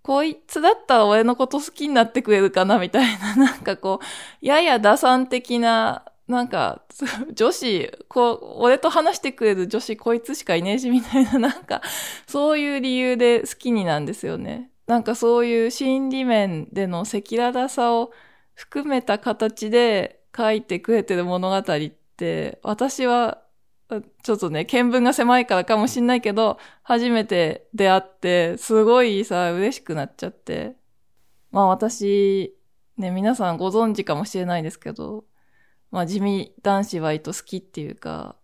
[0.02, 4.06] こいつだったら俺のこと好きになってくれるかなみたいな、なんかこう、
[4.44, 6.82] やや打算的ななんか、
[7.34, 11.82] 女子、こう、俺と話してくれる女子こいつしかいねえし、みたいな、 なんか、
[12.26, 14.70] そういう理由で好きになんですよね。
[14.86, 18.12] なんかそういう心理面での赤裸々さを
[18.54, 21.62] 含めた形で書いてくれてる物語っ
[22.16, 23.42] て、私は、
[24.22, 30.76] ちょっとね、見聞が狭いからかもしんないけど、初めて出会って、すごいさ、嬉しくなっちゃって。
[31.50, 32.56] まあ私、
[32.96, 35.24] ね、皆さんご存知かもしれないですけど、
[35.90, 38.36] まあ地味男子割と好きっていうか、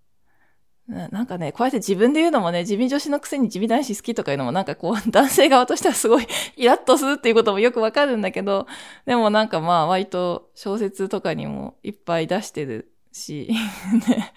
[0.89, 8.67] なんかね、こうやって自分で言うのもね、地味女子のくせに地味男子好きとかいうのもなんかこう、 男性側としてはすごいイラッとするっていうこともよくわかるんだけど、
[9.05, 13.49] でもなんかまあ割と小説とかにもいっぱい出してるし、
[14.09, 14.33] ね、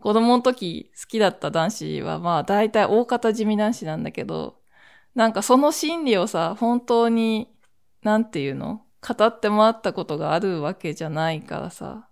[0.00, 4.60] 子供の時好きだった男子はまあ大体大方地味男子なんだけど、
[5.14, 7.52] なんかその心理をさ、本当に、
[8.02, 8.82] なんていうの？
[9.02, 12.08] 語ってもらったことがあるわけじゃないからさ、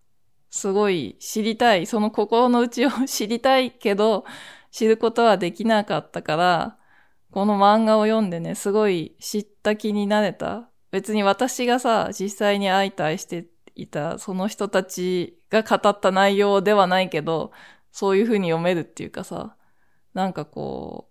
[0.50, 4.24] すごい知りたい、その心の内を 知りたいけど、
[4.70, 6.78] 知ることはできなかったから、
[7.30, 10.70] この漫画を読んでね、すごい知った気になれた。
[10.90, 13.46] 別に私がさ、実際に相対して
[13.78, 17.52] いたその人たちが語った内容ではないけど、
[17.92, 19.56] そういう風に読めるっていうかさ、
[20.14, 21.08] なんかこ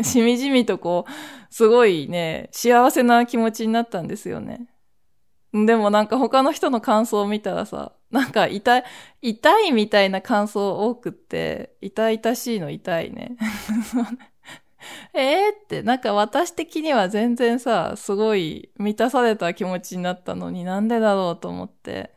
[0.00, 4.68] う、 しみじみとこう、すごいね、幸せな気持ちになったんですよね。
[5.52, 8.84] でもなんか他の人の感想を見たらさ、なんか痛い、
[9.22, 13.36] 痛いみたいな感想多くって、痛々しいの痛いね。
[15.14, 22.14] えーって、なんか私的には全然さ、すごい満たされた気持ちになったのになんでだろうと思って。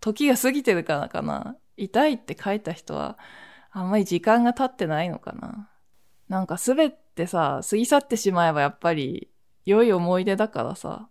[0.00, 1.56] 時が過ぎてるからかな。
[1.76, 3.18] 痛いって書いた人は、
[3.70, 5.70] あんまり時間が経ってないのかな。
[6.28, 9.30] なんかすべてさ、過ぎ去ってしまえばやっぱり
[9.64, 11.08] 良い思い出だからさ。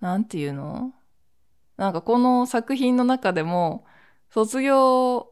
[0.00, 0.94] なんていうの？
[1.76, 3.84] なんかこの作品の中でも、
[4.30, 5.30] 卒業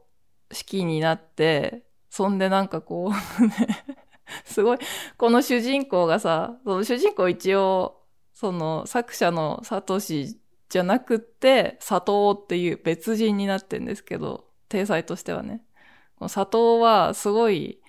[0.53, 3.13] 式になって、そんでなんかこう
[4.45, 4.79] すごい、
[5.17, 8.03] この主人公がさ、その主人公一応、
[8.35, 15.63] その作者のサトシじゃなくって、佐藤っていう別人になってんですけど、体裁としてはね。
[16.21, 17.81] 佐藤はすごい、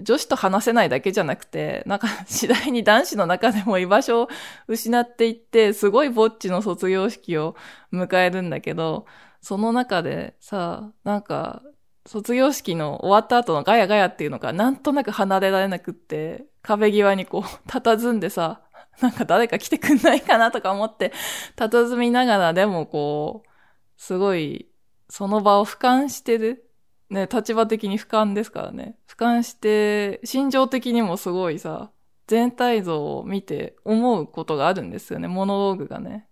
[0.00, 4.28] 女子と話せないだけじゃなくて、なんか次第に男子の中でも居場所を
[4.66, 7.56] 失っていって、すごいぼっちの卒業式を
[7.92, 9.06] 迎えるんだけど、
[9.42, 11.62] その中でさ、なんか
[12.06, 18.62] 卒業式の終わった後のガヤガヤっていうのがなんとなく離れられなくって、壁際にこう、 佇んでさ、
[19.00, 21.12] なんか誰か来てくんないかなとか思って、
[21.56, 23.48] 佇みながらでもこう、
[23.96, 24.68] すごい、
[25.08, 26.68] その場を俯瞰してる。
[27.10, 28.96] ね、立場的に俯瞰ですからね。
[29.06, 31.90] 俯瞰して、心情的にもすごいさ、
[32.26, 36.28] 全体像を見て思うことがあるんですよね、モノローグがね。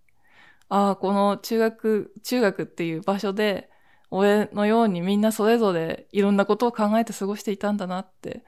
[0.69, 3.70] ああ、この中学、中学っていう場所で、
[4.11, 8.45] 俺のようにみんなそれぞれいろんなことを考えて過ごしていたんだなって、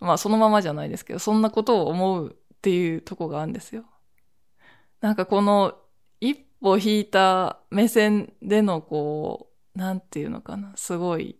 [0.00, 3.84] まあそのままじゃないですけど、そんなことを思うっていうとこがあるんですよ。
[5.00, 5.74] なんかこの
[6.20, 11.38] 一歩引いた目線でのこう、なんていうのかな、すごい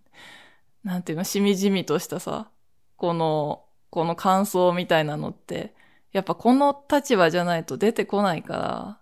[0.84, 2.50] なんていうの、しみじみとしたさ、
[2.96, 5.74] この、この感想みたいなのって、
[6.12, 9.00] やっぱこの立場じゃないと出てこないから、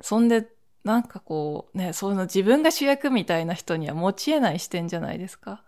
[0.00, 0.48] そんで
[0.84, 5.62] なんかこう、ね、その自分が主役みたいな人には持ち得ない視点じゃないですか。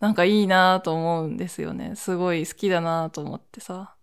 [0.00, 1.94] なんかいいなぁと思うんですよね。
[1.96, 3.94] すごい好きだなぁと思ってさ。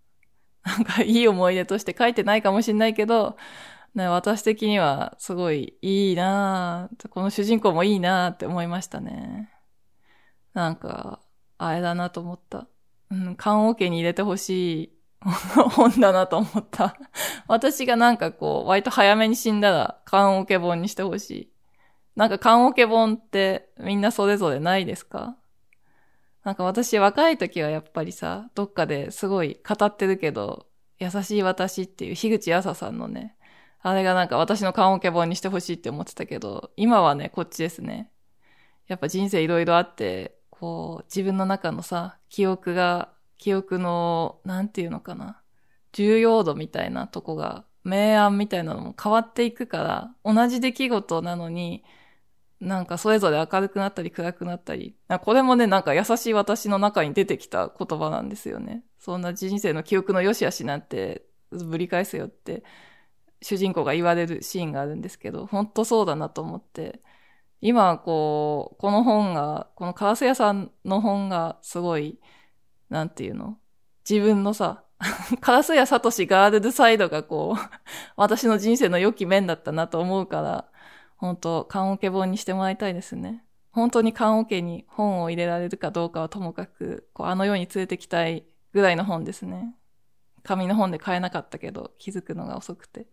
[0.63, 3.38] なんかいい思い出として書いてないかもしんないけど、
[3.93, 9.51] ね、私的にはすごいいいなぁこの主人公もいいなぁって思いましたね。
[10.54, 11.19] なんか、
[11.58, 12.67] あれだなと思った。
[13.12, 14.93] うん、棺桶に入れてほしい
[15.71, 16.95] 本だなと思った。
[17.47, 21.51] 私がなんかこう、割と早めに死んだら、缶オケ本にしてほしい。
[22.15, 25.36] なんか缶オケ本ってみんなそれぞれないですか？
[26.43, 30.67] なんか私若い時はやっぱりさ、どっかですごい語ってるけど、
[30.99, 33.36] 優しい私っていう樋口麻さんのね、
[33.82, 38.12] あれがなんか私の缶オケ本にしてほしいって思ってたけど、今はね、こっちですね。
[38.88, 45.41] やっぱ人生いろいろあって、こう、自分の中のさ、記憶が記憶の、なんていうのかな。
[45.93, 51.83] 重要度みたいなとこが、明暗みたいなのも変わっていくから、同じ出来事なのに、
[52.59, 54.95] なんかそれぞれ明るくなったり暗くなったり。
[55.23, 58.83] これもね、なんか優しい私の中に出てきた言葉なんですよね。
[58.99, 62.63] そんな人生の記憶の良し悪しなんてぶり返せよって、
[63.41, 67.01] 主人公が言われるシーンがあるんですけど、本当そうだなと思って、
[67.61, 72.19] 今こう、この本が、このカラス屋さんの本がすごい、
[72.89, 73.57] なんていうの？
[74.09, 74.83] 自分のさ、
[75.41, 77.61] カラスやサトシガールズサイドがこう、
[78.15, 80.65] 私の人生の良き面だったなと思うから、
[81.17, 83.43] 本当缶オケ本にしてもらいたいですね。
[83.71, 89.75] 本当に缶オケに本を入れられるかどうかはともかく、こうあの世に連れてきたいぐらいの本ですね。
[90.43, 93.07] 紙の本で買えなかったけど、気づくのが遅くて。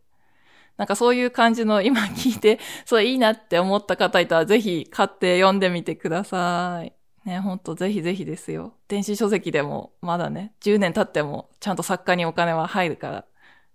[0.76, 6.94] なんかそういう感じの今聞いて、それいいなって思った方いたらぜひ買って読んでみてください。
[7.24, 8.74] ね、ほんとぜひぜひですよ。
[8.88, 13.24] 電子書籍でもまだね、10年経ってもちゃんと作家にお金は入るから、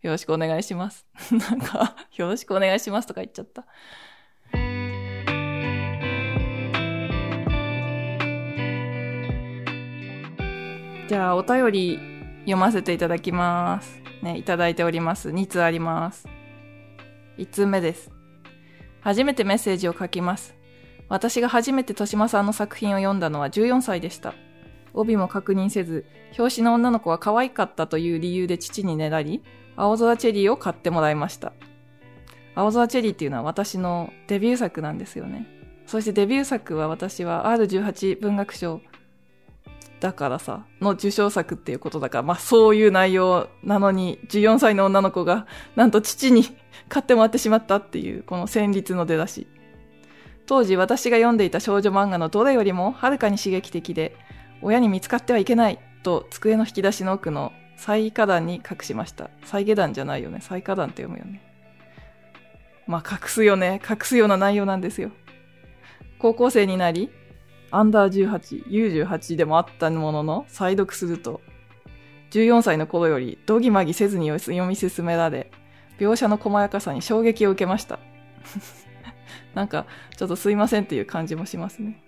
[0.02, 1.06] よろしくお願いします。
[1.32, 3.66] なんか、よろしくお願いしますとか言っちゃった。
[11.08, 12.00] じゃあ、お便り
[12.42, 14.02] 読ませていただきます。
[14.22, 15.30] ね、いただいております。
[15.30, 16.28] 2通あります。
[17.38, 18.12] 1通目です。
[19.00, 20.57] 初めてメッセージを書きます。
[21.10, 24.34] 私が初めて豊島さんの作品を読んだのは14歳でした。
[24.94, 26.06] 帯も確認せず、
[26.38, 29.44] 表紙の女の子は可愛かったという理由で父にねだり、
[29.76, 31.54] 青空チェリーを買ってもらいました。
[32.56, 35.48] 青空チェリーっていうのは私のデビュー作なんですよね。
[35.86, 38.82] そしてデビュー作は私は R18 文学賞
[40.00, 46.44] だからさ、の受賞作っていうことだから、まあそういう内容なのに、14歳の女の子が、なんと父に
[46.90, 49.48] 買ってもらってしまったっていう、この戦慄の出だし。
[50.48, 54.16] 当時私が読んでいた少女漫画のどれよりもはるかに刺激的で、
[54.62, 59.30] 親に見つかってはいけないと机の引き出しの奥の最下段に隠しました。
[59.44, 60.40] 最下段じゃないよね。
[60.42, 61.42] 最下段って読むよね。
[62.88, 63.82] まあ隠すよね。
[63.88, 65.12] 隠すような内容なんですよ。
[66.18, 67.12] 高校生になり、
[67.70, 71.42] アンダー18、U18 でもあったものの、再読すると、
[72.32, 75.52] 14歳の頃より、どぎまぎせずに読み進められ、
[76.00, 78.00] 描写の細やかさに衝撃を受けました。
[79.54, 79.86] なんか、
[80.16, 82.02] ちょっとすいませんっていう感じもしますね。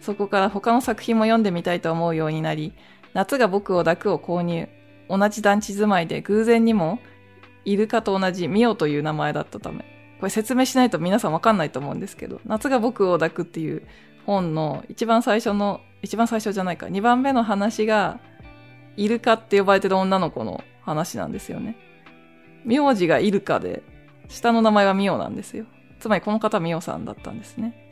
[0.00, 2.74] そこから他の作品も読んでみたいと思うようになり、
[3.14, 4.68] 夏が僕を抱くを購入。
[5.08, 6.98] 同じ団地住まいで偶然にも、
[7.64, 9.84] イルカと同じミオという名前だったため。
[10.20, 13.86] これ説明しないと皆さんわかんないと思うんですけど、夏が僕を抱くっていう
[14.26, 18.20] 本の一番最初の、一番最初じゃないか、二番目の話が、
[18.96, 21.76] イルカって呼ばれてる女の子の話なんですよね。
[22.64, 23.82] 名字がイルカで、
[24.28, 25.66] 下の名前はミオなんですよ。
[26.04, 27.88] つまりこの方はミオさんだったんですね。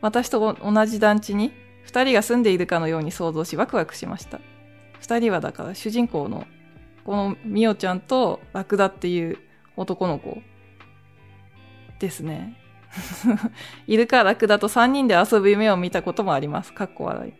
[0.00, 1.52] 私と同じ団地に
[1.84, 4.40] 二人が住んでいるかのように想像しワクワクしました。
[4.98, 6.48] 二人はだから主人公の
[7.04, 9.38] このミオちゃんとラクダっていう
[9.76, 10.42] 男の子
[12.00, 12.56] ですね。
[13.86, 16.72] イルカ、ラクダと3人で遊ぶ夢を見たこともあります。
[16.72, 17.32] かっこ笑い。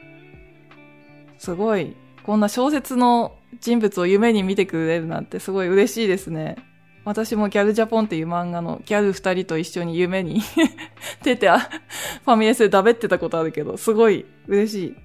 [1.38, 1.96] すごい。
[2.22, 6.54] こんな小説の人物を夢に見てくれるなんてすごい嬉しいですね。
[7.04, 10.40] 私もギャルジャポンっていう漫画のギャル二人と一緒に夢に
[11.22, 14.96] 出て、ファミレスでダベってたことあるけど、すごい嬉しい。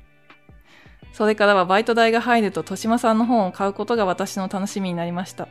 [1.11, 5.47] それからはバイト代が入ると豊島さんの本を買うことが私の楽しみになりました。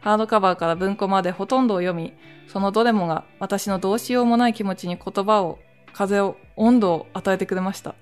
[0.00, 2.14] ハードカバーから文庫までほとんどを読み、
[2.48, 5.58] そのどれもが私のどうしようもない気持ちに言葉を、
[5.92, 7.94] 風を、温度を与えてくれました。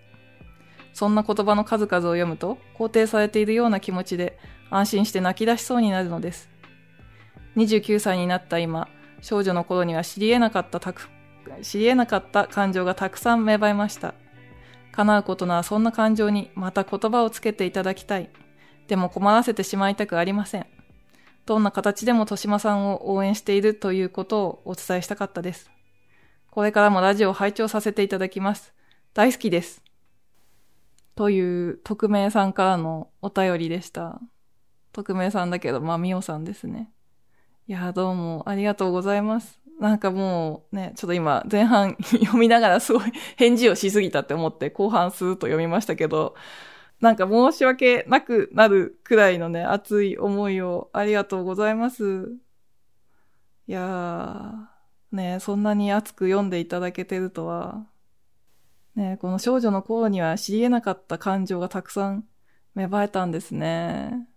[0.94, 4.38] そんな言葉の数々を読むと、肯定されているような気持ちで、
[4.70, 6.51] 安心して泣き出しそうになるのです。
[7.56, 8.88] 29歳になった今、
[9.20, 11.08] 少女の頃には知り得なかったたく、
[11.62, 14.14] 知り得なかった感情がたくさん芽生えました。
[14.92, 18.30] 叶うことならそんな感情にまた言葉をつけていただきたい。
[18.88, 20.66] でも困らせてしまいたくありません。
[21.46, 25.70] どんな形でも豊島さんを応援しているということをお伝えしたかったです。
[26.50, 28.74] これからもラジオを拝聴させていただきます。
[29.14, 29.82] 大好きです。
[31.14, 34.20] という匿名さんからのお便りでした。
[34.92, 36.90] 匿名さんだけど、まあ、みおさんですね。
[37.68, 39.60] いや、どうもありがとうございます。
[39.78, 46.34] なんかもうね、ちょっと今前半 読みながらすごい返事をしすぎたって思って後半スーッと読みましたけど、
[47.00, 52.36] なんか申し訳なくなるくらいのね、熱い思いをありがとうございます。
[53.68, 57.86] いやー、ね、そんなに熱く読んでいただけてるとは、
[58.96, 62.24] ね、この少女の頃には知り得なかった感情がたくさん
[62.74, 64.28] 芽生えたんですね。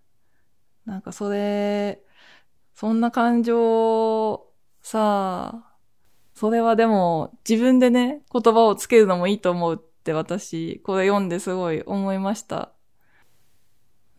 [0.86, 2.05] なんかそれ、
[2.76, 4.48] そんな感情、
[4.82, 5.78] さあ、
[6.34, 12.74] それはでも自分でね、言葉をつけるのもいいと思うって私、これ読んですごい思いました。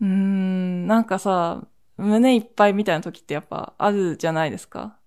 [0.01, 1.67] うーん、なんかさ、
[1.97, 4.97] 胸いっぱいみたいな時ってやっぱあるじゃないですか。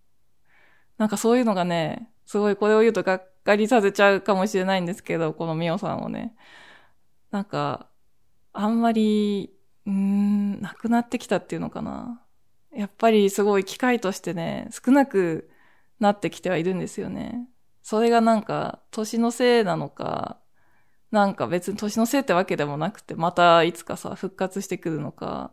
[0.97, 6.37] なんかそういうのがね、すごいこれを言うとがっかりさせちゃうかもしれないんですけど、このミオさんをね。
[7.33, 7.89] なんか、
[8.53, 9.53] あんまり、
[9.87, 12.23] うーん、なくなってきたっていうのかな。
[12.73, 15.51] やっぱりすごい機会としてね、少なく
[15.99, 17.49] なってきてはいるんですよね。
[17.83, 20.41] それがなんか、年のせいなのか、
[21.11, 25.53] なんか別に年のせいってわけでもなくて、またいつかさ、復活してくるのか、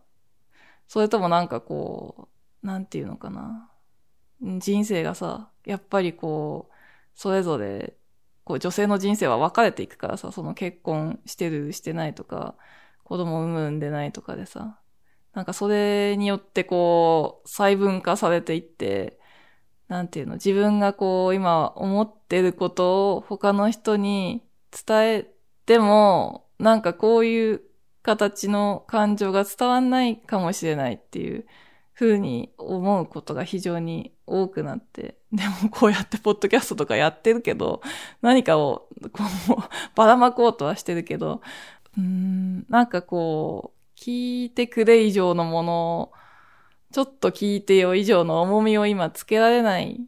[0.88, 2.30] それともなんかこ
[2.64, 3.72] う、なんていうのかな。
[4.42, 6.74] 人生がさ、やっぱりこう、
[7.16, 7.98] それぞれ、
[8.44, 12.56] こう女性の人生は分かれていくからさ、その結婚してる、してないとか、
[13.04, 14.80] 子供産む、んでないとかでさ、
[15.34, 19.20] なんかそれによってこう、細分化されていって、
[19.88, 25.32] なんていうの、自分がこう、今思ってることを他の人に伝え
[25.66, 27.62] でも、なんかこういう
[28.02, 31.46] 形の感情が伝わんないかもしれないっていう
[31.94, 37.82] 風に思うことが非常に多くなって、でもこうやってポッドキャストとかやってるけど、
[38.22, 39.62] 何かをこう
[39.96, 41.42] ばらまこうとはしてるけど、
[41.98, 46.14] うん、なんかこう、聞いてくれ以上のものを、
[46.94, 50.06] ちょっと聞いてよ以上の重みを今つけられないっ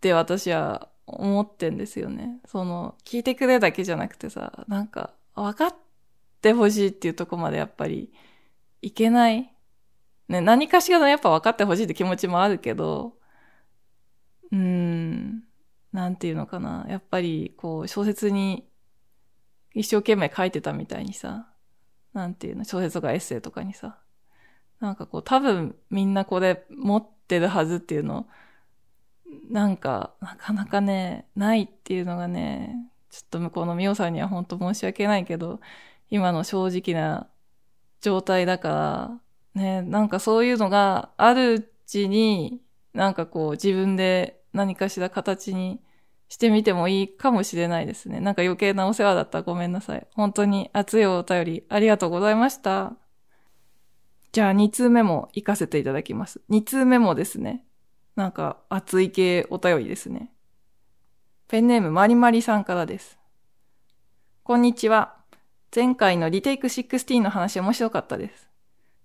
[0.00, 2.40] て私は思ってんですよね。
[2.46, 5.76] その、聞いてくれだけじゃなくてさ、なんか、分かっ
[6.42, 8.12] てほしいっていうとこまでやっぱり、
[8.82, 9.52] いけない。
[10.28, 13.16] ね、何かしらのやっぱ分かってほしいって気持ちもあるけど、
[14.52, 15.44] うーん、
[15.92, 16.86] なんていうのかな。
[16.88, 18.68] やっぱり、こう、小説に
[19.74, 21.48] 一生懸命書いてたみたいにさ、
[22.16, 23.98] なんていうの、小説とかエッセイとかにさ、
[24.80, 28.26] なんかこう、多分みんなこれ持ってるはずっていうの、
[29.50, 32.74] なんか、なかなかね、ないっていうのがね、
[33.10, 35.60] ちょっと向こうのミオさんには本当申し訳ないけど、
[36.08, 37.28] 今の正直な
[38.00, 39.20] 状態だか
[39.54, 42.62] ら、ね、なんかそういうのがあるうちに、
[42.94, 45.82] なんかこう自分で何かしら形に
[46.28, 48.20] してみてもいいかもしれないですね。
[48.20, 50.06] なんか余計なお世話だったらごめんなさい。
[50.14, 52.94] 本当に熱いお便りありがとうございました。
[54.32, 56.40] じゃあ2通目も行かせていただきます。
[56.50, 57.64] 2通目もですね、
[58.16, 60.32] なんか熱い系お便りですね。
[61.48, 63.18] ペンネームまりまりさんからです。
[64.42, 65.14] こんにちは。
[65.74, 68.48] 前回のリテイク16の話面白かったです。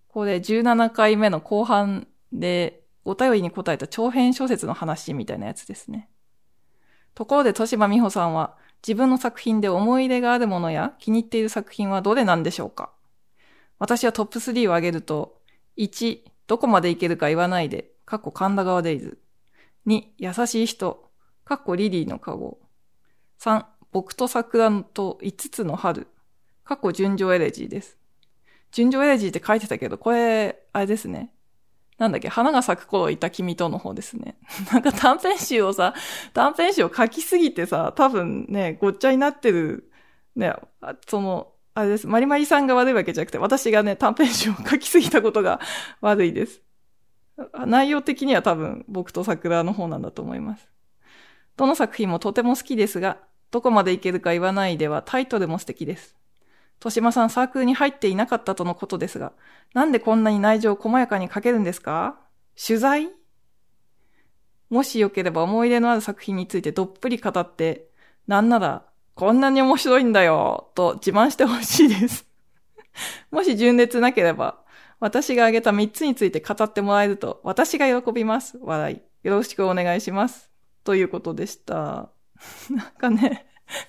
[0.07, 6.09] これ17回目の後半でお便りに答えた長編小説の話みたいなやつですね。
[7.13, 12.91] ところで、豊島美穂さんは、自分の作品で思い入れがあるものや気に入っている作品はどれなんでしょうか？
[13.77, 15.39] 私はトップ3を挙げると、
[15.77, 19.19] 1、どこまでいけるか言わないで、かっこ神田川デイズ。
[19.87, 21.09] 2、優しい人、
[21.45, 22.59] かっこリリーのカゴ。
[23.39, 26.07] 3、僕と桜と5つの春、
[26.63, 27.97] かっこ純情エレジーです。
[28.71, 31.33] 純情エレジーって書いてたけど、これ、あれですね。
[32.01, 34.35] なんだっけ、花が咲く頃いた君との方ですね。
[34.73, 35.93] なんか短編集をさ、
[36.33, 39.91] 短編集を書きすぎてさ、多分ね、ごっちゃになってる、
[40.35, 40.55] ね、
[41.07, 42.07] その、あれです。
[42.07, 45.59] まりまりさんが悪いわけじゃなくて、私がね、短編集を書きすぎたことが
[46.01, 46.63] 悪いです。
[47.67, 50.67] 内容的には多分、僕と桜の方なんだと思います。
[51.55, 53.19] どの作品もとても好きですが、
[53.51, 56.15] どこまでいけるか言わないではタイトルも素敵です。
[56.81, 59.33] 豊島さんサークルに入っていなかったとのことですが、
[59.75, 62.17] なんでこんなに内情を細やかに書けるんですか？
[62.55, 63.09] 取材？
[64.71, 67.89] もしよければ思い出のある作品についてどっぷり語って、
[68.25, 72.25] なんなら、こんなに面白いんだよ、と自慢してほしいです。
[73.29, 74.59] もし純烈なければ、
[74.99, 78.57] 私が挙げた3つについて語ってもらえると、私が喜びます。
[78.59, 79.01] 笑い。
[79.27, 80.49] よろしくお願いします。
[80.83, 82.09] ということでした。
[82.71, 83.45] なんかね、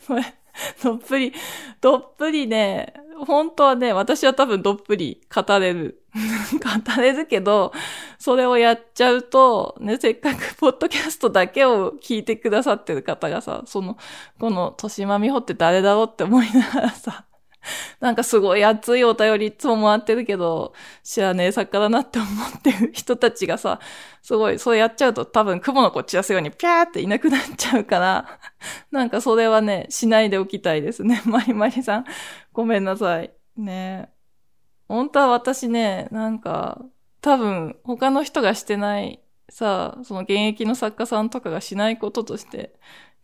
[0.06, 0.34] これ、
[0.82, 1.32] どっぷり、
[1.80, 2.94] どっぷりね、
[3.26, 6.02] 本当はね、私は多分どっぷり語れる。
[6.14, 7.72] 語れるけど、
[8.18, 13.96] それをやっちゃうと、ね、せっかく ポッドキャストだけを聞いてくださってる方がさ、その、
[14.38, 17.24] この、としまみほって誰だろうって思いながらさ、
[18.00, 23.80] なんかすごい熱いお便りいつももらってるけど、知らねえ作家だなって思ってる人たちがさ、
[24.22, 28.38] すごい、それやっちゃうと多分雲の子散らすようにピャーっていなくなっちゃうから、
[28.90, 31.22] なんかそれはね、しないでおきたいですね。
[31.26, 32.04] まりまりさん、
[32.52, 33.32] ごめんなさい。
[33.56, 34.08] ね
[34.88, 36.82] 本当は私ね、なんか、
[37.20, 42.74] 多分他の人がしてないさあ、その現役の作家さんとかがしないこととして、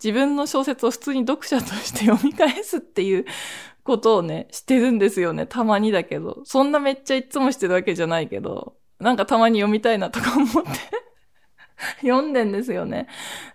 [0.03, 3.24] 自分の小説を普通に読者として読み返すっていう
[3.89, 5.47] ことをね、してるんですよね。
[5.47, 6.43] たまにだけど。
[6.45, 10.70] そんなめっちゃいつもしてるわけじゃないけど、なんかたまに読みたいなとか思って
[12.03, 13.09] 読んでんですよね。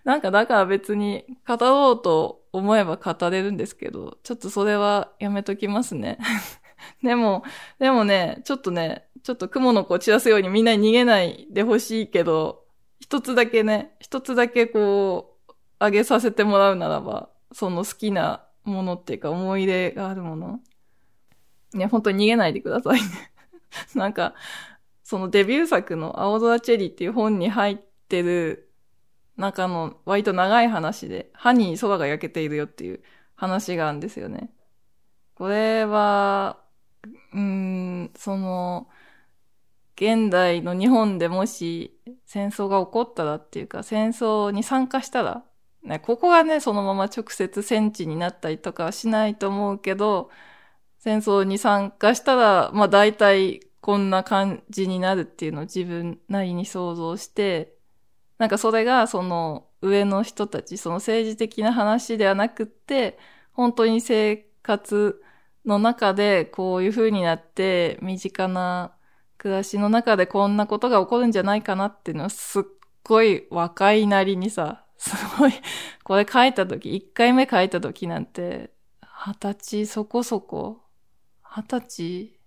[0.04, 6.18] なんかだから別に語ろうと思えば語れるんですけど、ちょっとそれはやめときますね。
[7.04, 7.44] でも、
[7.78, 12.64] でもね、ちょっとね、ちょっと雲の子を散らすようにみんなに逃げないでほしいけど、
[13.00, 20.60] 一つだけね、一つだけこう、あげさせてもらうならば、その好きなものっていうか思い出があるもの。
[21.74, 23.08] ね、本当に逃げないでくださいね
[23.96, 24.36] なんか、
[25.04, 28.70] そのデビュー作の青空チェリーっていう本に入ってる
[29.38, 33.02] 中の割と長い話で、歯に空が焼けているよっていう
[33.36, 34.52] 話があるんですよね。
[35.36, 36.60] これは、
[37.34, 38.88] うん、その、
[39.96, 45.44] 現代の日本でもし戦争が起こったらっていうか、戦争に参加したら、
[45.84, 50.30] ね、ここがね、そのまま直接戦地になったりとかはしないと思うけど、
[51.00, 57.76] 戦争に参加したら、まあ大体こんな感じになるっていうのを自分なりに想像して、
[58.38, 63.20] なんかそれがその上の人たち、その政治的な話ではなくって、
[63.52, 65.22] 本当に生活
[65.66, 68.96] の中でこういう風になって身近な
[69.38, 72.64] 暮らしの中でこんなことが起こるんじゃないかなっていうのはすっ
[73.04, 75.52] ごい若いなりにさ、すごい、
[76.06, 80.82] これ書いた時、一回目書いた時なんて、二十歳そこそこ、
[81.44, 82.40] 二十歳、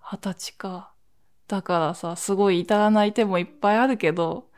[0.00, 0.94] 二十歳か。
[1.48, 4.48] だからさ、すごい至らない手もいっぱいあるけど、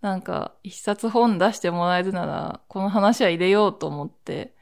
[0.00, 4.54] なんか、一冊本出してもらえるなら、この話は入れようと思って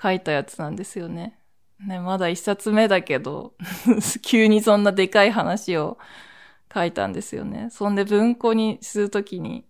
[0.00, 1.38] 書いたやつなんですよね。
[1.80, 3.54] ね、まだ一冊目だけど、
[4.22, 5.96] 急にそんなでかい話を
[6.72, 7.68] 書いたんですよね。
[7.70, 9.64] そんで文庫にするときに、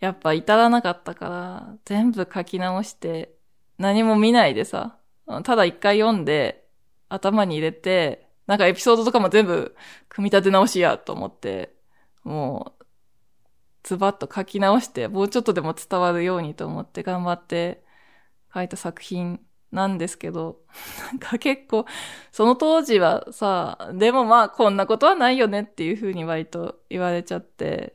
[0.00, 3.34] やっぱ至らなかったから、全部書き直して、
[3.78, 4.98] 何も見ないでさ、
[5.44, 6.66] ただ一回読んで、
[7.08, 9.76] 頭に入れて、なんかエピソードとかも全部
[10.08, 11.74] 組み立て直しやと思って、
[12.24, 12.84] もう、
[13.82, 17.82] ズバッと書き直して、もうちょっとでも伝わるようにと思って頑張って
[18.54, 19.40] 書いた作品
[19.72, 20.60] なんですけど、
[21.10, 21.86] なんか結構、
[22.32, 27.94] その当時はさ、でもまあこんなことはないよねっていう風に割と言われちゃって、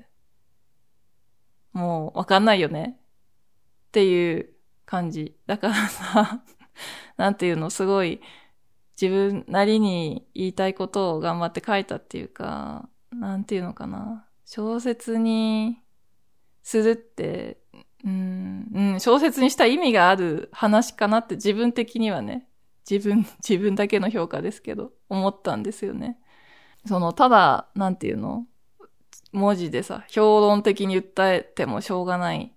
[1.76, 4.50] もうわかんないよねっていう
[4.86, 5.36] 感じ。
[5.46, 6.42] だからさ、
[7.18, 8.22] なんていうの、すごい
[9.00, 14.26] 自分なりに言いたいことを頑張って書いたっていうか、なんていうのかな？
[14.46, 15.82] 小説に
[16.64, 17.58] するって、
[18.06, 22.48] うん、うん、小説にした意味がある話かなって自分的にはね、
[22.90, 26.18] 自分、 自分だけの評価ですけど、思ったんですよね。
[26.86, 28.48] その、ただ、なんていうの？
[29.32, 32.56] 文字でさ、評論的に訴えてもしょうがない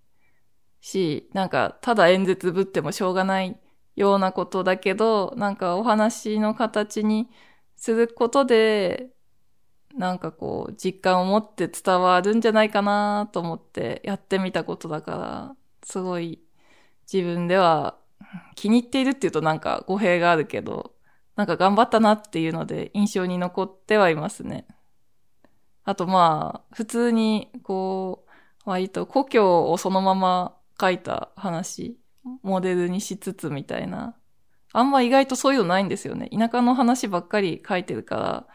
[0.81, 3.59] し、なんか、ただ演説ぶってもしょうがない
[3.97, 7.29] ようなことだけど、なんかお話の形に
[7.77, 9.11] することで、
[9.97, 16.41] なんかこう、実感を持って伝わるんじゃないかなと思ってやってみたことだから、すごい
[17.13, 17.97] 自分では
[18.55, 20.95] 気に入っているっていうとなんか語弊があるけど、
[21.37, 24.67] なんか頑張ったなっていうので印象に残ってはいますね。
[25.89, 28.27] あとまあ、普通にこ
[28.67, 31.99] う、割と故郷をそのまま書いた話
[32.43, 34.15] モデルにしつつみたいな。
[34.75, 36.29] あんま意外とそういうのないんですよね。
[36.29, 38.47] 田舎の話ばっかり書いてるから、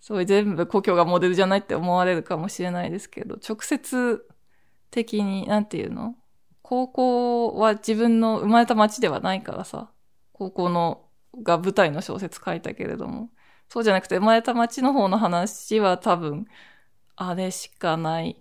[0.00, 4.26] そういう全部故郷がモデルじゃないって思われるかもしれないですけど、直接
[4.90, 6.14] 的に、なんていうの？
[6.62, 9.90] 高校は自分の生まれた町ではないからさ、
[10.32, 11.04] 高校の
[11.42, 13.28] が舞台の小説書いたけれども、
[13.68, 16.46] そうじゃなくて生まれた町の方の話は多分、
[17.20, 18.40] あれしかない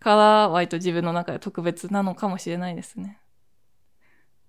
[0.00, 3.18] から、割と自分の中で特別なのかもしれないですね。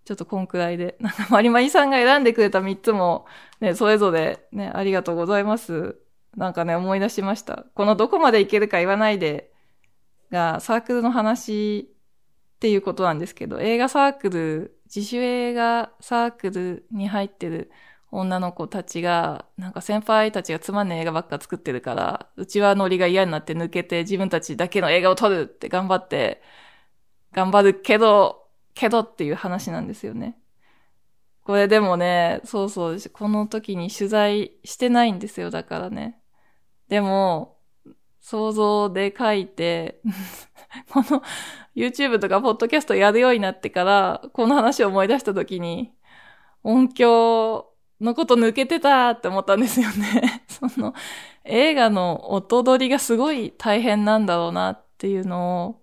[0.03, 0.97] ちょっとこんくらいで。
[0.99, 3.25] なんか、まりまりさんが選んでくれた3つも、
[3.61, 5.97] ね、それぞれね、ありがとうございます。
[6.36, 7.65] なんかね、思い出しました。
[7.73, 9.49] このどこまでいけるか言わないで、
[10.30, 11.89] が、サークルの話
[12.55, 17.71] っていうことなんですけど、映画サークル、自主映画サークルに入ってる
[18.12, 26.41] 女の子たちが、なんか先輩たちがつまんねえ映画ばっか作ってるから、うちはノリが嫌になって抜けて自分たちだけの映画を撮るって頑張って、
[27.34, 30.38] 頑張るけど、けどっていう話なんですよね。
[31.43, 36.20] これでもね、そうそう、この時に取材してないんですよ、だからね。
[36.89, 37.57] でも、
[38.22, 40.01] 想像で書いて
[40.91, 41.24] この
[41.76, 45.93] YouTube とかポッドキャストやるようになってから、この話を思い出した時に、
[46.64, 47.72] 音響
[48.02, 50.93] のこと抜けてたって思ったんですよね その、
[51.43, 55.82] 映画の音取りがすごい大変なんだろうなっていうのを、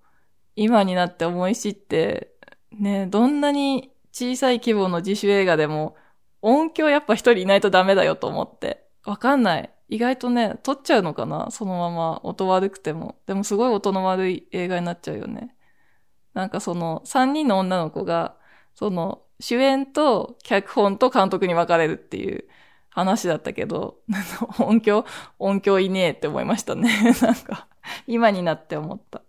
[0.55, 2.33] 今になって思い知って、
[2.73, 5.97] ね、どんなに小さい規模の自主映画でも、
[6.43, 8.87] 音響やっぱ一人いないとダメだよと思って。
[9.05, 9.71] わかんない。
[9.89, 11.51] 意外とね、撮っちゃうのかな？
[11.51, 13.17] そのまま音悪くても。
[13.27, 15.55] でもすごい音の悪い映画になっちゃうよね。
[16.35, 18.37] なんかその、三人の女の子が、
[18.75, 22.45] その、主演と脚本と監督に分かれるっていう
[22.91, 23.99] 話だったけど、
[24.59, 25.05] 音響、
[25.39, 26.91] 音響いねえって思いましたね。
[27.21, 27.69] なんか、
[28.07, 29.23] 今になって思った。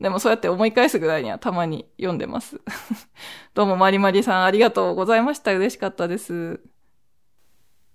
[0.00, 2.60] でもそうやって思い返すぐらいにはたまに読んでます。
[3.54, 5.54] どうもまりまりさんありがとうございました。
[5.54, 6.60] 嬉しかったです。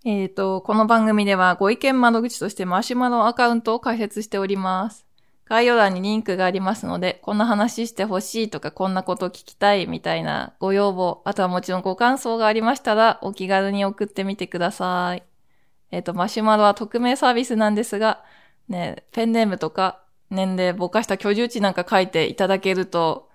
[0.03, 5.05] えっ、ー、と、この番組ではご意見窓口としてマシュマロアカウントを開設しております。
[5.47, 15.23] 概要欄にリンクがありますので、こんな話してほしいとか、こんなこと聞きたいみたいなご要望、あとはもちろんご感想がありましたら、お気軽に送ってみてください。
[15.91, 18.23] えっ、ー、と、マシュマロは匿名サービスなんですが、
[18.67, 23.29] ね、ペンネームとか年齢ぼかした居住地なんか書いていただけると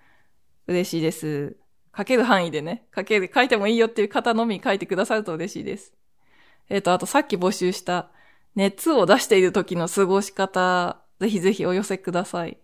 [0.67, 1.57] 嬉しいです。
[1.97, 5.93] 書ける範囲でね、書ける、書いてもいいよっていう方のみ書いてくださると嬉しいです。
[6.69, 8.11] えっ、ー、と、あとさっき募集した
[8.57, 12.59] 熱を出している時の過ごし方、ぜひぜひお寄せください。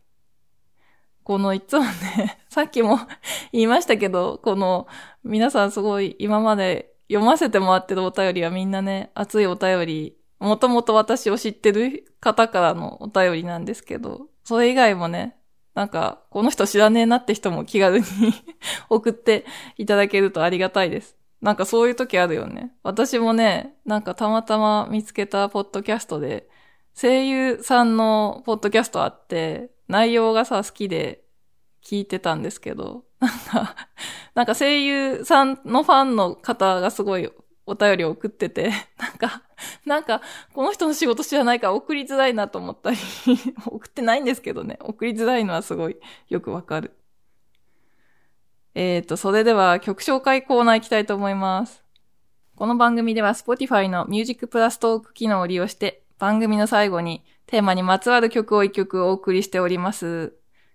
[1.22, 2.98] このいつもね、 さっきも
[3.52, 4.86] 言いましたけど、この
[5.24, 15.36] 皆さんすごい今まで読ませてもらってるお便りはみんなね、熱いお便りもともと私を知ってる方からのお便りなんですけど、それ以外もね、
[15.74, 18.04] なんか、この人知らねえなって人も気軽に
[18.88, 19.44] 送って
[19.76, 21.16] いただけるとありがたいです。
[21.42, 22.72] なんかそういう時あるよね。
[22.82, 26.48] 私もね、なんかたまたま見つけたポッドキャストで、
[26.98, 31.22] 声優さんのポッドキャストあって、内容がさ、好きで
[31.84, 33.76] 聞いてたんですけど、 なんか、
[34.34, 37.30] なんか声優さんのファンの方がすごい
[37.66, 39.42] お便りを送ってて、 なんか、
[39.84, 40.22] なんか、
[40.54, 42.96] この人の仕事知らないから送りづらいなと思ったり
[43.66, 45.98] 送ってないんですけどね、送りづらいのはすごい
[46.30, 46.96] よくわかる。
[48.74, 51.84] えっ、ー、と、それでは曲紹介コーナー行きたいと思います。
[52.54, 60.34] この番組では Spotify の Music Plus トーク機能を利用して、番組の最後にテーマにまつわる曲を一曲お送りしております。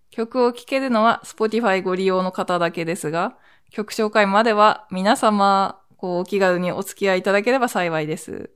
[0.09, 3.37] 曲を聴けるのは Spotify ご利用の方だけですが、
[3.69, 8.49] 曲紹介までは皆様こう、お気軽にお付き合いいただければ幸いです。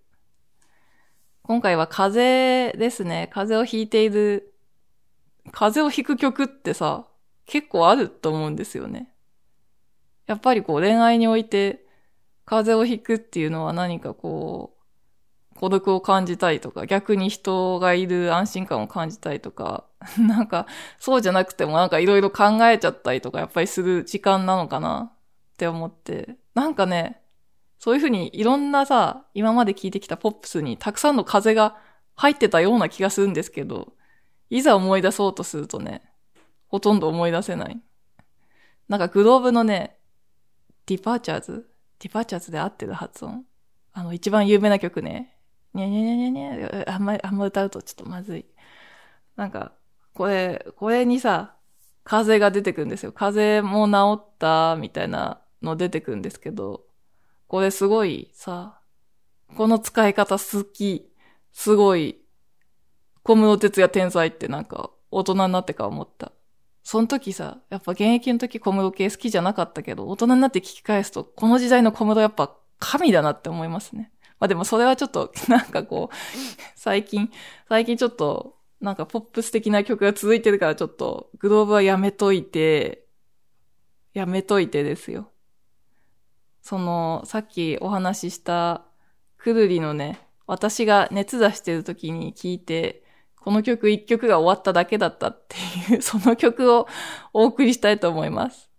[1.43, 3.29] 今回は風邪ですね。
[3.31, 4.55] 風邪をひいている、
[5.51, 7.05] 風邪をひく曲ってさ、
[7.45, 9.11] 結構あると思うんですよね。
[10.25, 11.85] やっぱりこう恋愛において
[12.45, 14.74] 風邪をひくっていうのは何かこう、
[15.55, 19.85] 孤独を感じたいとか、逆に人がいる安心感を感じたいとか、
[20.19, 20.67] なんか、
[20.99, 27.21] そうじゃなくてもなんかいろいろ考えちゃったりとか、やっぱりする時間なのかなって思って、なんかね、
[27.79, 31.77] そういうふうにいろんなさ、今まで聞いてきたポップスにたくさんの風が
[32.15, 33.93] 入ってたような気がするんですけど、
[34.49, 36.01] いざ思い出そうとするとね、
[36.67, 37.79] ほとんど思い出せない。
[38.89, 39.97] なんか globe のね、
[40.85, 43.45] Departures Departures で合ってる発音？
[43.93, 45.34] あの、一番有名な曲ね。
[45.75, 48.45] にゃにゃにゃにゃにゃ、あんま、あんま歌うとちょっとまずい。
[49.35, 49.73] なんか、
[50.13, 51.55] これ、これにさ、
[52.05, 53.11] 風邪が出てくるんですよ。
[53.11, 56.85] 風邪も治った、みたいなの出てくるんですけど、
[57.47, 58.79] これすごいさ、
[59.57, 61.11] この使い方好き、
[61.51, 62.21] すごい、
[63.23, 66.31] 小室哲也天才ってなんか大人になってから思った。
[66.83, 74.11] その時さ、やっぱ現役の時小室系好きじゃなかったけど、大人になって聞き返すと、この時代の小室やっぱ神だなって思いますね。
[74.39, 76.15] まあでもそれはちょっと、 なんかこう、
[76.75, 77.31] 最近、
[77.69, 83.07] 最近ちょっと、なんかポップス的な曲が続いてるからちょっと、グローブはやめといて、
[84.13, 85.31] やめといてですよ。
[86.61, 88.85] その、さっきお話しした、
[89.37, 93.03] くるりのね、私が熱出してる時に聞いて、
[93.35, 96.87] この曲一曲が終わっただけだったっていう、 その曲を
[97.33, 98.71] お送りしたいと思います。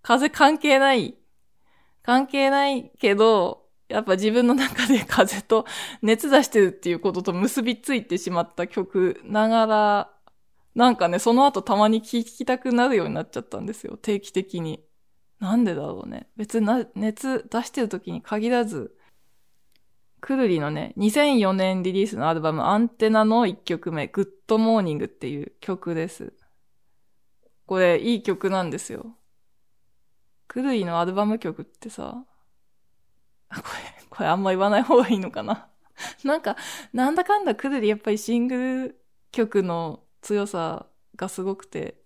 [0.00, 1.18] 風関係ない。
[2.02, 5.64] 関係ないけど、やっぱ自分の中で風と
[6.02, 10.10] 熱出してるっていうことと結びついてしまった曲ながら、
[10.74, 13.96] なんかね、その後たまに聴きたくなるようになっちゃったんですよ。
[13.96, 14.84] 定期的に。
[15.40, 16.28] なんでだろうね。
[16.36, 18.94] 別にな熱出してる時に限らず、
[20.20, 26.32] くるりのね、2004年リリースのアルバムアンテナの1曲目、グッドモーニングっていう曲です。
[27.66, 29.16] これ、いい曲なんですよ。
[30.48, 32.24] くるりのアルバム曲ってさ、
[33.50, 33.62] これ、
[34.10, 35.68] これあんま言わない方がいいのかな？
[36.24, 36.56] なんか、
[36.92, 40.86] なんだかんだくるりやっぱりシングル曲の強さ
[41.16, 42.02] がすごくて、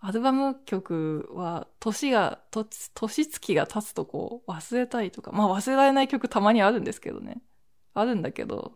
[0.00, 7.42] アルバム曲は、年が、年月が経つとこう、忘れたいとか、まあ忘れられない曲たまにあるんですけどね。
[7.94, 8.74] あるんだけど、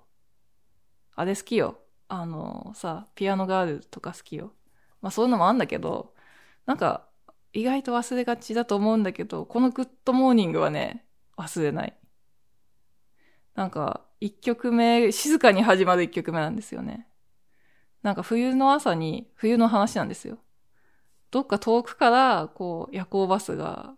[1.14, 1.78] あれ好きよ。
[2.08, 4.54] あのさ、ピアノガールとか好きよ。
[5.00, 6.14] まあそういうのもあんだけど、
[6.66, 7.08] なんか
[7.52, 11.06] 意外と忘れがちだと思うんだけど、このグッドモーニングはね、
[11.36, 11.99] 忘れない。
[13.54, 17.06] なんか、一曲目、静かに始まる一曲目なんですよね。
[18.02, 20.38] なんか冬の朝に、冬の話なんですよ。
[21.30, 23.94] どっか遠くから、こう、夜行バスが、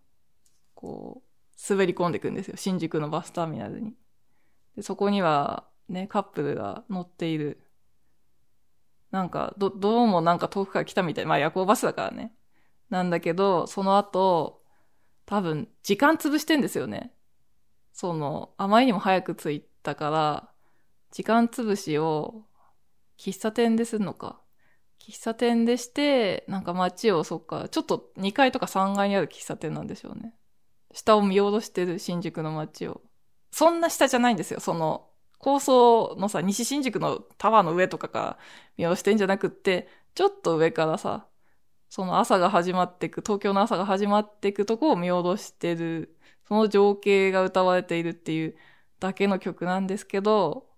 [0.74, 1.32] こう、
[1.68, 2.57] 滑り込んでくんですよ。
[2.57, 3.94] 新宿のバスターミナルに。
[4.76, 7.62] で、そこにはね、カップルが乗っている。
[9.11, 11.26] なんか、ど、どうもなんか遠くから来たみたい。
[11.26, 12.34] まあ夜行バスだからね。
[12.90, 14.62] なんだけど、その後、
[15.24, 17.14] 多分、時間潰してんですよね。
[18.03, 20.50] その、あまりにも早く着いたから、
[21.12, 22.46] 時間潰しを、
[23.16, 24.40] 喫茶店でするのか。
[24.98, 30.34] 喫茶店でして、なんか街を、そっか、ちょっと2階とか3階にある喫茶店なんでしょうね。
[30.92, 33.03] 下を見下ろしてる新宿の街を。
[33.53, 34.59] そんな下じゃないんですよ。
[34.59, 38.38] その、高層のさ、西新宿のタワーの上とかから
[38.78, 39.86] 見下ろしてんじゃなくって、
[40.16, 41.28] ちょっと上からさ、
[41.88, 46.16] その朝が始まってく、東京の朝が始まってくとこを見下ろしてる、
[46.49, 48.57] その情景が歌われているっていう
[49.01, 50.68] だけの曲なんですけど、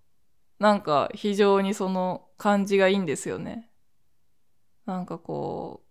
[0.59, 3.71] なんか非常にその感じがいいんですよね。
[4.87, 5.83] なんかこ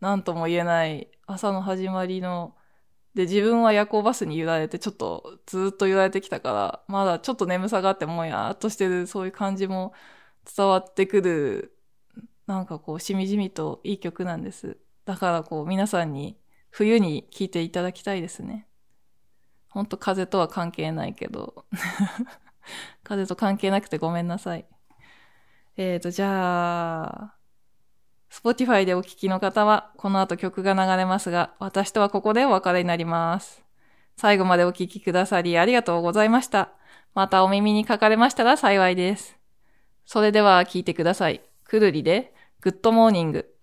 [0.00, 2.54] う、なんとも言えない朝の始まりの
[3.14, 9.92] で、自分は夜行バスに揺られて、ちょっとずっと揺られてきたから、まだちょっと眠さがあってもやーっとしてる、そういう感じも
[10.56, 11.76] 伝わってくる、
[12.46, 14.78] なんかこう、しみじみといい曲なんです。
[15.04, 16.38] だからこう、皆さんに
[16.70, 18.66] 冬に聴いていただきたいですね。
[19.68, 21.64] ほんと風とは関係ないけど。
[23.02, 24.66] 風と関係なくてごめんなさい。
[25.76, 27.34] えーと、じゃあ、
[28.30, 33.64] Spotify でお聴きの方は、この後曲が流れますが、私とはここでお別れになります。
[34.16, 36.72] 最後までお聴きくださりありがとうございました。
[37.14, 39.38] またお耳にかかれましたら幸いです。
[40.04, 41.42] それでは聴いてください。
[41.64, 43.57] くるりで、グッドモーニング。